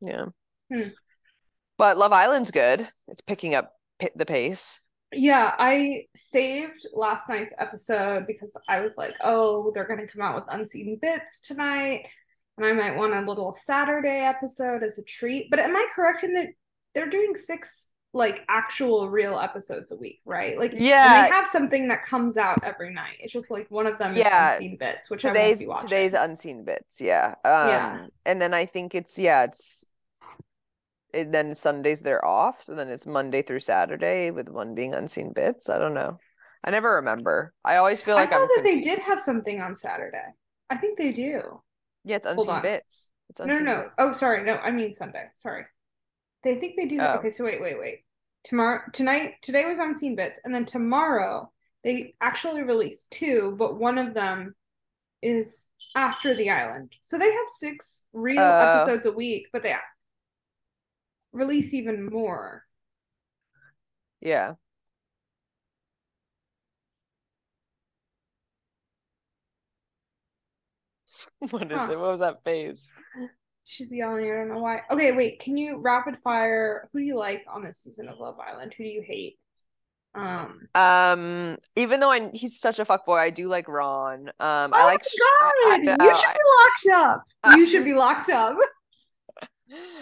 Yeah. 0.00 0.26
Hmm. 0.72 0.88
But 1.78 1.98
Love 1.98 2.12
Island's 2.12 2.50
good. 2.50 2.88
It's 3.08 3.20
picking 3.20 3.54
up 3.54 3.72
the 4.14 4.26
pace. 4.26 4.80
Yeah, 5.12 5.54
I 5.58 6.04
saved 6.14 6.86
last 6.94 7.28
night's 7.28 7.52
episode 7.58 8.26
because 8.26 8.56
I 8.68 8.80
was 8.80 8.96
like, 8.96 9.16
oh, 9.22 9.72
they're 9.74 9.86
going 9.88 10.06
to 10.06 10.12
come 10.12 10.22
out 10.22 10.36
with 10.36 10.44
unseen 10.54 10.98
bits 11.02 11.40
tonight. 11.40 12.06
And 12.56 12.66
I 12.66 12.72
might 12.72 12.96
want 12.96 13.14
a 13.14 13.20
little 13.20 13.52
Saturday 13.52 14.20
episode 14.20 14.82
as 14.82 14.98
a 14.98 15.02
treat. 15.04 15.50
But 15.50 15.58
am 15.58 15.74
I 15.76 15.86
correct 15.94 16.22
in 16.22 16.34
that 16.34 16.48
they're 16.94 17.08
doing 17.08 17.34
six 17.34 17.88
like 18.12 18.44
actual 18.48 19.08
real 19.08 19.38
episodes 19.38 19.92
a 19.92 19.96
week, 19.96 20.20
right? 20.24 20.58
Like, 20.58 20.72
and 20.72 20.80
Yeah. 20.80 21.22
they 21.22 21.28
have 21.32 21.46
something 21.46 21.88
that 21.88 22.02
comes 22.04 22.36
out 22.36 22.62
every 22.64 22.92
night. 22.92 23.16
It's 23.20 23.32
just 23.32 23.50
like 23.52 23.70
one 23.70 23.86
of 23.86 23.98
them 23.98 24.14
Yeah. 24.16 24.50
is 24.50 24.56
unseen 24.56 24.76
bits, 24.78 25.08
which 25.08 25.22
Today's 25.22 25.58
won't 25.58 25.66
be 25.66 25.68
watching. 25.68 25.88
today's 25.88 26.14
unseen 26.14 26.64
bits, 26.64 27.00
yeah. 27.00 27.34
Um 27.44 27.68
Yeah. 27.68 28.06
and 28.26 28.42
then 28.42 28.52
I 28.52 28.64
think 28.66 28.94
it's 28.96 29.16
yeah, 29.18 29.44
it's 29.44 29.84
it, 31.12 31.32
then 31.32 31.54
Sundays 31.54 32.02
they're 32.02 32.24
off, 32.24 32.62
so 32.62 32.74
then 32.74 32.88
it's 32.88 33.06
Monday 33.06 33.42
through 33.42 33.60
Saturday 33.60 34.30
with 34.30 34.48
one 34.48 34.74
being 34.74 34.94
unseen 34.94 35.32
bits. 35.32 35.68
I 35.68 35.78
don't 35.78 35.94
know. 35.94 36.18
I 36.64 36.70
never 36.70 36.96
remember. 36.96 37.54
I 37.64 37.76
always 37.76 38.02
feel 38.02 38.16
I 38.16 38.20
like 38.20 38.30
thought 38.30 38.42
I'm 38.42 38.48
that 38.56 38.62
they 38.62 38.80
did 38.80 38.98
have 39.00 39.20
something 39.20 39.60
on 39.62 39.74
Saturday. 39.74 40.24
I 40.68 40.76
think 40.76 40.98
they 40.98 41.12
do. 41.12 41.62
Yeah, 42.04 42.16
it's 42.16 42.26
unseen 42.26 42.62
bits. 42.62 43.12
It's 43.30 43.40
No, 43.40 43.46
no, 43.46 43.58
no. 43.60 43.82
bits. 43.82 43.94
Oh, 43.98 44.12
sorry. 44.12 44.44
No, 44.44 44.56
I 44.56 44.70
mean 44.70 44.92
Sunday. 44.92 45.24
Sorry. 45.32 45.64
They 46.44 46.56
think 46.56 46.76
they 46.76 46.86
do. 46.86 46.98
Oh. 47.00 47.14
Okay, 47.16 47.30
so 47.30 47.44
wait, 47.44 47.60
wait, 47.60 47.78
wait. 47.78 48.04
Tomorrow, 48.44 48.82
tonight, 48.92 49.34
today 49.42 49.66
was 49.66 49.78
Unseen 49.78 50.16
Bits, 50.16 50.38
and 50.44 50.54
then 50.54 50.64
tomorrow 50.64 51.52
they 51.84 52.14
actually 52.20 52.62
released 52.62 53.10
two, 53.10 53.54
but 53.58 53.78
one 53.78 53.98
of 53.98 54.14
them 54.14 54.54
is 55.22 55.66
after 55.94 56.34
the 56.34 56.50
island. 56.50 56.92
So 57.02 57.18
they 57.18 57.30
have 57.30 57.48
six 57.58 58.04
real 58.12 58.40
Oh. 58.42 58.82
episodes 58.82 59.06
a 59.06 59.12
week, 59.12 59.48
but 59.52 59.62
they 59.62 59.72
release 61.32 61.74
even 61.74 62.06
more. 62.06 62.64
Yeah. 64.20 64.54
What 71.50 71.70
is 71.72 71.82
Huh. 71.86 71.92
it? 71.92 71.98
What 71.98 72.10
was 72.10 72.20
that 72.20 72.44
face? 72.44 72.92
She's 73.64 73.92
yelling. 73.92 74.24
I 74.24 74.28
don't 74.36 74.48
know 74.48 74.58
why. 74.60 74.80
Okay, 74.90 75.12
wait. 75.12 75.38
Can 75.40 75.56
you 75.56 75.80
rapid 75.82 76.16
fire? 76.24 76.88
Who 76.92 76.98
do 76.98 77.04
you 77.04 77.16
like 77.16 77.44
on 77.48 77.62
this 77.62 77.78
season 77.78 78.08
of 78.08 78.18
Love 78.18 78.38
Island? 78.40 78.74
Who 78.76 78.82
do 78.84 78.90
you 78.90 79.02
hate? 79.06 79.38
Um. 80.14 80.66
Um, 80.74 81.56
even 81.76 82.00
though 82.00 82.10
I 82.10 82.30
he's 82.32 82.58
such 82.58 82.80
a 82.80 82.84
fuckboy, 82.84 83.18
I 83.18 83.30
do 83.30 83.48
like 83.48 83.68
Ron. 83.68 84.28
Um, 84.28 84.32
I 84.40 84.70
oh 84.82 84.86
like 84.86 85.00
my 85.00 85.08
Sh- 85.08 85.22
I- 85.22 85.52
I 85.72 85.78
God! 85.96 86.04
you 86.06 86.14
should 86.14 86.26
I- 86.26 86.32
be 86.32 86.38
locked 86.58 86.86
up. 87.06 87.22
You 87.56 87.66
should 87.66 87.84
be 87.84 87.94
locked 87.94 88.30
up. 88.30 88.56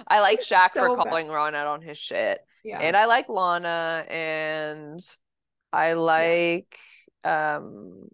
I 0.07 0.21
like 0.21 0.39
It's 0.41 0.49
Shaq 0.49 0.71
so 0.71 0.81
for 0.81 0.97
bad. 0.97 1.05
calling 1.05 1.29
Ron 1.29 1.55
out 1.55 1.67
on 1.67 1.83
his 1.83 1.99
shit. 1.99 2.41
Yeah. 2.65 2.81
And 2.81 2.97
I 2.97 3.07
like 3.07 3.29
Lana 3.29 4.05
and 4.09 5.01
I 5.73 5.93
like 5.95 6.79
um 7.25 8.09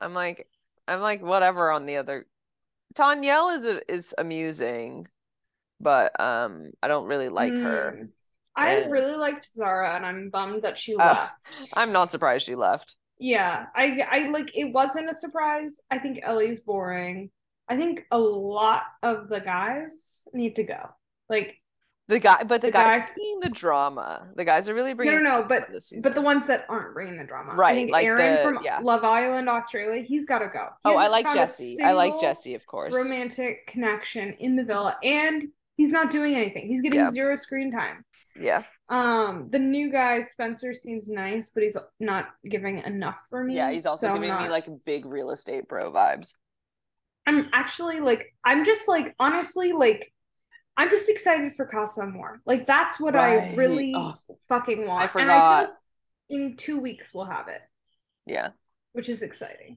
I'm 0.00 0.14
like 0.14 0.48
I'm 0.86 1.00
like 1.00 1.22
whatever 1.22 1.70
on 1.70 1.86
the 1.86 1.96
other 1.96 2.26
Tanyel 2.94 3.56
is 3.56 3.66
a, 3.66 3.92
is 3.92 4.14
amusing, 4.18 5.06
but 5.80 6.18
um 6.20 6.70
I 6.82 6.88
don't 6.88 7.06
really 7.06 7.28
like 7.28 7.58
her. 7.60 7.98
Mm. 8.00 8.08
I 8.56 8.78
Yeah. 8.80 8.88
really 8.88 9.14
liked 9.14 9.46
Zara, 9.52 9.94
and 9.94 10.04
I'm 10.04 10.30
bummed 10.30 10.62
that 10.62 10.78
she 10.78 10.96
left. 10.96 11.70
I'm 11.74 11.92
not 11.92 12.10
surprised 12.10 12.44
she 12.46 12.56
left. 12.56 12.96
Yeah, 13.18 13.66
I 13.74 14.00
I 14.10 14.28
like 14.28 14.56
it 14.56 14.72
wasn't 14.72 15.10
a 15.10 15.14
surprise. 15.14 15.80
I 15.90 15.98
think 15.98 16.20
Ellie's 16.22 16.60
boring. 16.60 17.30
I 17.68 17.76
think 17.76 18.06
a 18.10 18.18
lot 18.18 18.82
of 19.02 19.28
the 19.28 19.40
guys 19.40 20.26
need 20.32 20.56
to 20.56 20.62
go. 20.64 20.88
Like 21.28 21.58
The 22.08 22.18
guy, 22.18 22.42
but 22.44 22.60
the, 22.62 22.68
The 22.68 22.72
guys 22.72 22.90
guy- 23.02 23.08
bringing 23.14 23.40
the 23.40 23.50
drama. 23.50 24.28
The 24.36 24.44
guys 24.44 24.68
are 24.68 24.74
really 24.74 24.94
bringing 24.94 25.22
no, 25.22 25.30
no, 25.30 25.42
the 25.42 25.48
but 25.48 26.02
but 26.02 26.14
the 26.14 26.22
ones 26.22 26.46
that 26.46 26.64
aren't 26.68 26.94
bringing 26.94 27.18
the 27.18 27.24
drama. 27.24 27.52
I 27.52 27.56
Right, 27.56 27.74
think 27.74 27.90
like 27.90 28.06
Aaron 28.06 28.36
the- 28.36 28.42
from 28.42 28.64
yeah. 28.64 28.78
Love 28.82 29.04
Island, 29.04 29.48
Australia, 29.48 30.02
he's 30.02 30.24
got 30.24 30.38
to 30.38 30.48
go. 30.48 30.68
He 30.84 30.90
oh, 30.90 30.96
I 30.96 31.08
like 31.08 31.26
Jesse. 31.32 31.78
I 31.82 31.92
like 31.92 32.18
Jesse, 32.20 32.54
of 32.54 32.66
course. 32.66 32.94
Romantic 32.96 33.66
connection 33.66 34.32
in 34.34 34.56
the 34.56 34.64
villa, 34.64 34.96
and 35.02 35.44
He's 35.74 35.92
not 35.92 36.10
doing 36.10 36.34
anything. 36.34 36.66
He's 36.66 36.82
getting 36.82 36.98
Yeah. 36.98 37.12
zero 37.12 37.36
screen 37.36 37.70
time. 37.70 38.04
Yeah. 38.34 38.64
Um, 38.88 39.48
the 39.50 39.60
new 39.60 39.92
guy 39.92 40.20
Spencer 40.22 40.74
seems 40.74 41.08
nice, 41.08 41.50
but 41.50 41.62
he's 41.62 41.76
not 42.00 42.30
giving 42.48 42.78
enough 42.78 43.24
for 43.30 43.44
me. 43.44 43.54
Yeah, 43.54 43.70
he's 43.70 43.86
also 43.86 44.08
so 44.08 44.14
giving 44.14 44.36
me 44.36 44.48
like 44.48 44.66
big 44.84 45.06
real 45.06 45.30
estate 45.30 45.68
bro 45.68 45.92
vibes. 45.92 46.34
I'm 47.28 47.50
actually 47.52 48.00
like 48.00 48.34
I'm 48.42 48.64
just 48.64 48.88
like 48.88 49.14
honestly 49.20 49.72
like 49.72 50.12
I'm 50.78 50.88
just 50.88 51.10
excited 51.10 51.54
for 51.56 51.66
Casa 51.66 52.02
Amor. 52.02 52.40
Like 52.46 52.66
that's 52.66 52.98
what 52.98 53.14
I 53.16 53.54
really 53.54 53.92
Oh, 53.94 54.14
fucking 54.48 54.86
want. 54.86 55.00
I 55.00 55.04
And 55.04 55.10
forgot. 55.12 55.66
think 56.30 56.40
in 56.52 56.56
two 56.56 56.80
weeks 56.80 57.12
we'll 57.12 57.26
have 57.26 57.48
it, 57.48 57.60
Yeah. 58.24 58.50
which 58.92 59.08
is 59.10 59.22
exciting. 59.22 59.76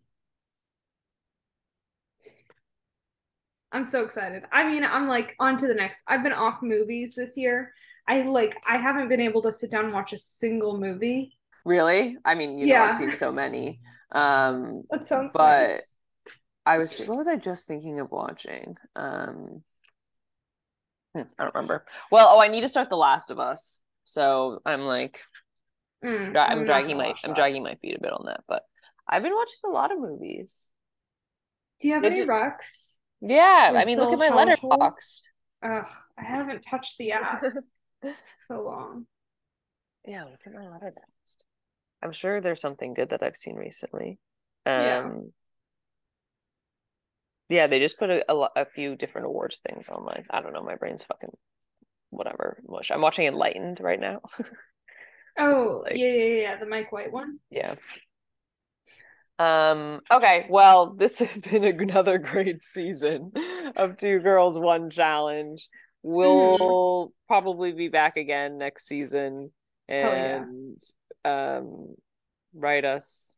I'm 3.74 3.84
so 3.84 4.04
excited. 4.04 4.44
I 4.52 4.68
mean, 4.68 4.84
I'm 4.84 5.08
like 5.08 5.36
on 5.40 5.58
to 5.58 5.68
the 5.68 5.74
next. 5.74 6.04
I've 6.08 6.24
been 6.24 6.34
off 6.34 6.62
movies 6.62 7.16
this 7.16 7.36
year. 7.38 7.74
I 8.08 8.22
like 8.24 8.56
I 8.68 8.78
haven't 8.78 9.10
been 9.10 9.22
able 9.22 9.42
to 9.44 9.52
sit 9.52 9.72
down 9.72 9.86
and 9.86 9.94
watch 9.94 10.14
a 10.14 10.18
single 10.18 10.78
movie. 10.80 11.38
Really? 11.66 12.18
I 12.26 12.36
mean, 12.36 12.58
you 12.58 12.68
know 12.68 12.84
i've 12.84 12.96
seen 12.96 13.12
so 13.12 13.32
many. 13.32 13.82
Um, 14.14 14.84
That 14.90 15.08
sounds 15.08 15.32
But- 15.34 15.68
nice. 15.68 15.91
I 16.66 16.78
was 16.78 17.00
what 17.00 17.18
was 17.18 17.28
I 17.28 17.36
just 17.38 17.68
thinking 17.68 18.00
of 18.00 18.12
watching? 18.12 18.78
Um, 18.96 19.64
hmm, 21.16 21.22
I 21.38 21.44
don't 21.44 21.56
remember. 21.56 21.86
Well, 22.12 22.28
oh, 22.30 22.40
I 22.42 22.48
need 22.48 22.62
to 22.62 22.68
start 22.68 22.90
The 22.90 22.98
Last 22.98 23.32
of 23.32 23.40
Us. 23.40 23.82
So 24.06 24.60
I'm 24.66 24.82
like, 24.82 25.22
Mm, 26.04 26.32
dra- 26.34 26.48
I'm 26.50 26.58
not 26.60 26.66
dragging 26.66 26.98
my 26.98 27.14
I'm 27.24 27.34
dragging 27.34 27.64
my 27.64 27.76
feet 27.76 27.96
a 27.98 28.02
bit 28.02 28.12
on 28.14 28.26
that, 28.26 28.44
but 28.48 28.64
I've 29.08 29.24
been 29.24 29.36
watching 29.36 29.60
a 29.66 29.70
lot 29.70 29.92
of 29.92 30.00
movies. 30.00 30.72
Do 31.80 31.88
you 31.88 31.94
have 31.96 32.06
any 32.06 32.22
recs? 32.22 32.98
Yeah, 33.22 33.74
I 33.76 33.86
mean, 33.86 34.00
look 34.00 34.12
at 34.14 34.20
my 34.20 34.30
Letterboxd. 34.30 35.22
Ugh, 35.64 35.88
I 36.18 36.24
haven't 36.24 36.62
touched 36.62 36.98
the 36.98 37.12
app 37.12 37.44
so 38.48 38.64
long. 38.64 39.06
Yeah, 40.06 40.24
look 40.24 40.40
at 40.46 40.54
my 40.54 40.62
Letterboxd. 40.62 41.44
I'm 42.02 42.12
sure 42.12 42.42
there's 42.42 42.62
something 42.62 42.94
good 42.96 43.10
that 43.10 43.22
I've 43.22 43.36
seen 43.36 43.56
recently. 43.56 44.18
Um, 44.66 44.84
Yeah. 44.84 45.12
Yeah, 47.52 47.68
they 47.68 47.80
just 47.80 48.00
put 48.00 48.10
a, 48.10 48.32
a, 48.32 48.50
a 48.56 48.66
few 48.66 48.96
different 48.96 49.28
awards 49.28 49.60
things 49.60 49.88
on 49.90 50.06
my, 50.06 50.24
I 50.30 50.42
don't 50.42 50.54
know, 50.54 50.64
my 50.64 50.76
brain's 50.76 51.04
fucking 51.04 51.32
whatever. 52.10 52.62
mush. 52.68 52.92
I'm 52.92 53.02
watching 53.02 53.26
Enlightened 53.26 53.80
right 53.80 54.00
now. 54.00 54.22
Oh, 55.38 55.84
like- 55.86 55.96
yeah, 55.96 56.08
yeah, 56.08 56.24
yeah, 56.24 56.42
yeah, 56.42 56.60
the 56.60 56.66
Mike 56.66 56.92
White 56.92 57.14
one. 57.14 57.40
Yeah. 57.50 57.76
Um, 59.40 60.02
okay, 60.12 60.46
well, 60.50 60.94
this 60.94 61.20
has 61.20 61.42
been 61.42 61.64
another 61.64 62.18
great 62.18 62.62
season 62.62 63.32
of 63.78 63.96
Two 63.96 64.20
Girls, 64.20 64.60
One 64.60 64.90
Challenge. 64.90 65.68
We'll 66.04 67.14
probably 67.28 67.72
be 67.72 67.88
back 67.88 68.18
again 68.18 68.58
next 68.58 68.88
season 68.88 69.52
yeah. 69.88 70.44
and 70.44 70.78
um 71.24 71.96
write 72.54 72.86
us, 72.86 73.38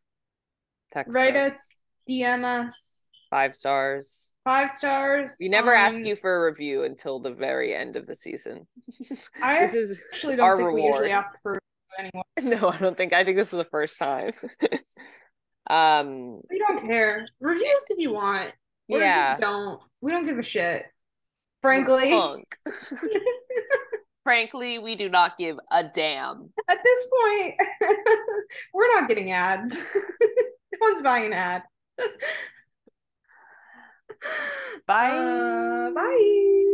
text 0.91 1.13
Write 1.13 1.35
us, 1.35 1.53
us, 1.53 1.75
DM 2.09 2.43
us, 2.43 3.02
five 3.33 3.55
stars. 3.55 4.31
five 4.43 4.69
stars. 4.69 5.37
We 5.39 5.49
never 5.49 5.73
ask 5.73 5.99
you 5.99 6.15
for 6.15 6.35
a 6.35 6.51
review 6.51 6.83
until 6.83 7.19
the 7.19 7.33
very 7.33 7.73
end 7.73 7.95
of 7.95 8.05
the 8.05 8.13
season. 8.13 8.67
I 9.41 9.61
this 9.61 9.73
is 9.73 9.99
actually 10.11 10.35
don't 10.35 10.45
our 10.45 10.57
think 10.57 10.73
we 10.73 10.83
usually 10.83 11.09
ask 11.09 11.33
for 11.41 11.57
anyone. 11.97 12.23
no, 12.43 12.69
I 12.69 12.77
don't 12.77 12.95
think 12.95 13.11
I 13.11 13.23
think 13.23 13.37
this 13.37 13.51
is 13.51 13.57
the 13.57 13.65
first 13.71 13.97
time. 13.97 14.33
um 15.67 16.41
We 16.47 16.59
don't 16.59 16.79
care. 16.79 17.25
Reviews 17.41 17.85
if 17.89 17.97
you 17.97 18.13
want. 18.13 18.51
Or 18.87 18.99
yeah. 18.99 19.31
just 19.31 19.41
don't. 19.41 19.81
We 20.01 20.11
don't 20.11 20.27
give 20.27 20.37
a 20.37 20.43
shit. 20.43 20.85
Frankly. 21.63 22.13
Frankly, 24.23 24.77
we 24.77 24.95
do 24.95 25.09
not 25.09 25.39
give 25.39 25.57
a 25.71 25.83
damn. 25.83 26.51
At 26.69 26.83
this 26.83 27.07
point, 27.19 27.55
we're 28.73 28.93
not 28.93 29.09
getting 29.09 29.31
ads. 29.31 29.83
no 29.95 30.77
one's 30.81 31.01
buying 31.01 31.25
an 31.25 31.33
ad. 31.33 31.63
Bye. 34.85 35.17
Uh, 35.17 35.91
bye. 35.91 36.72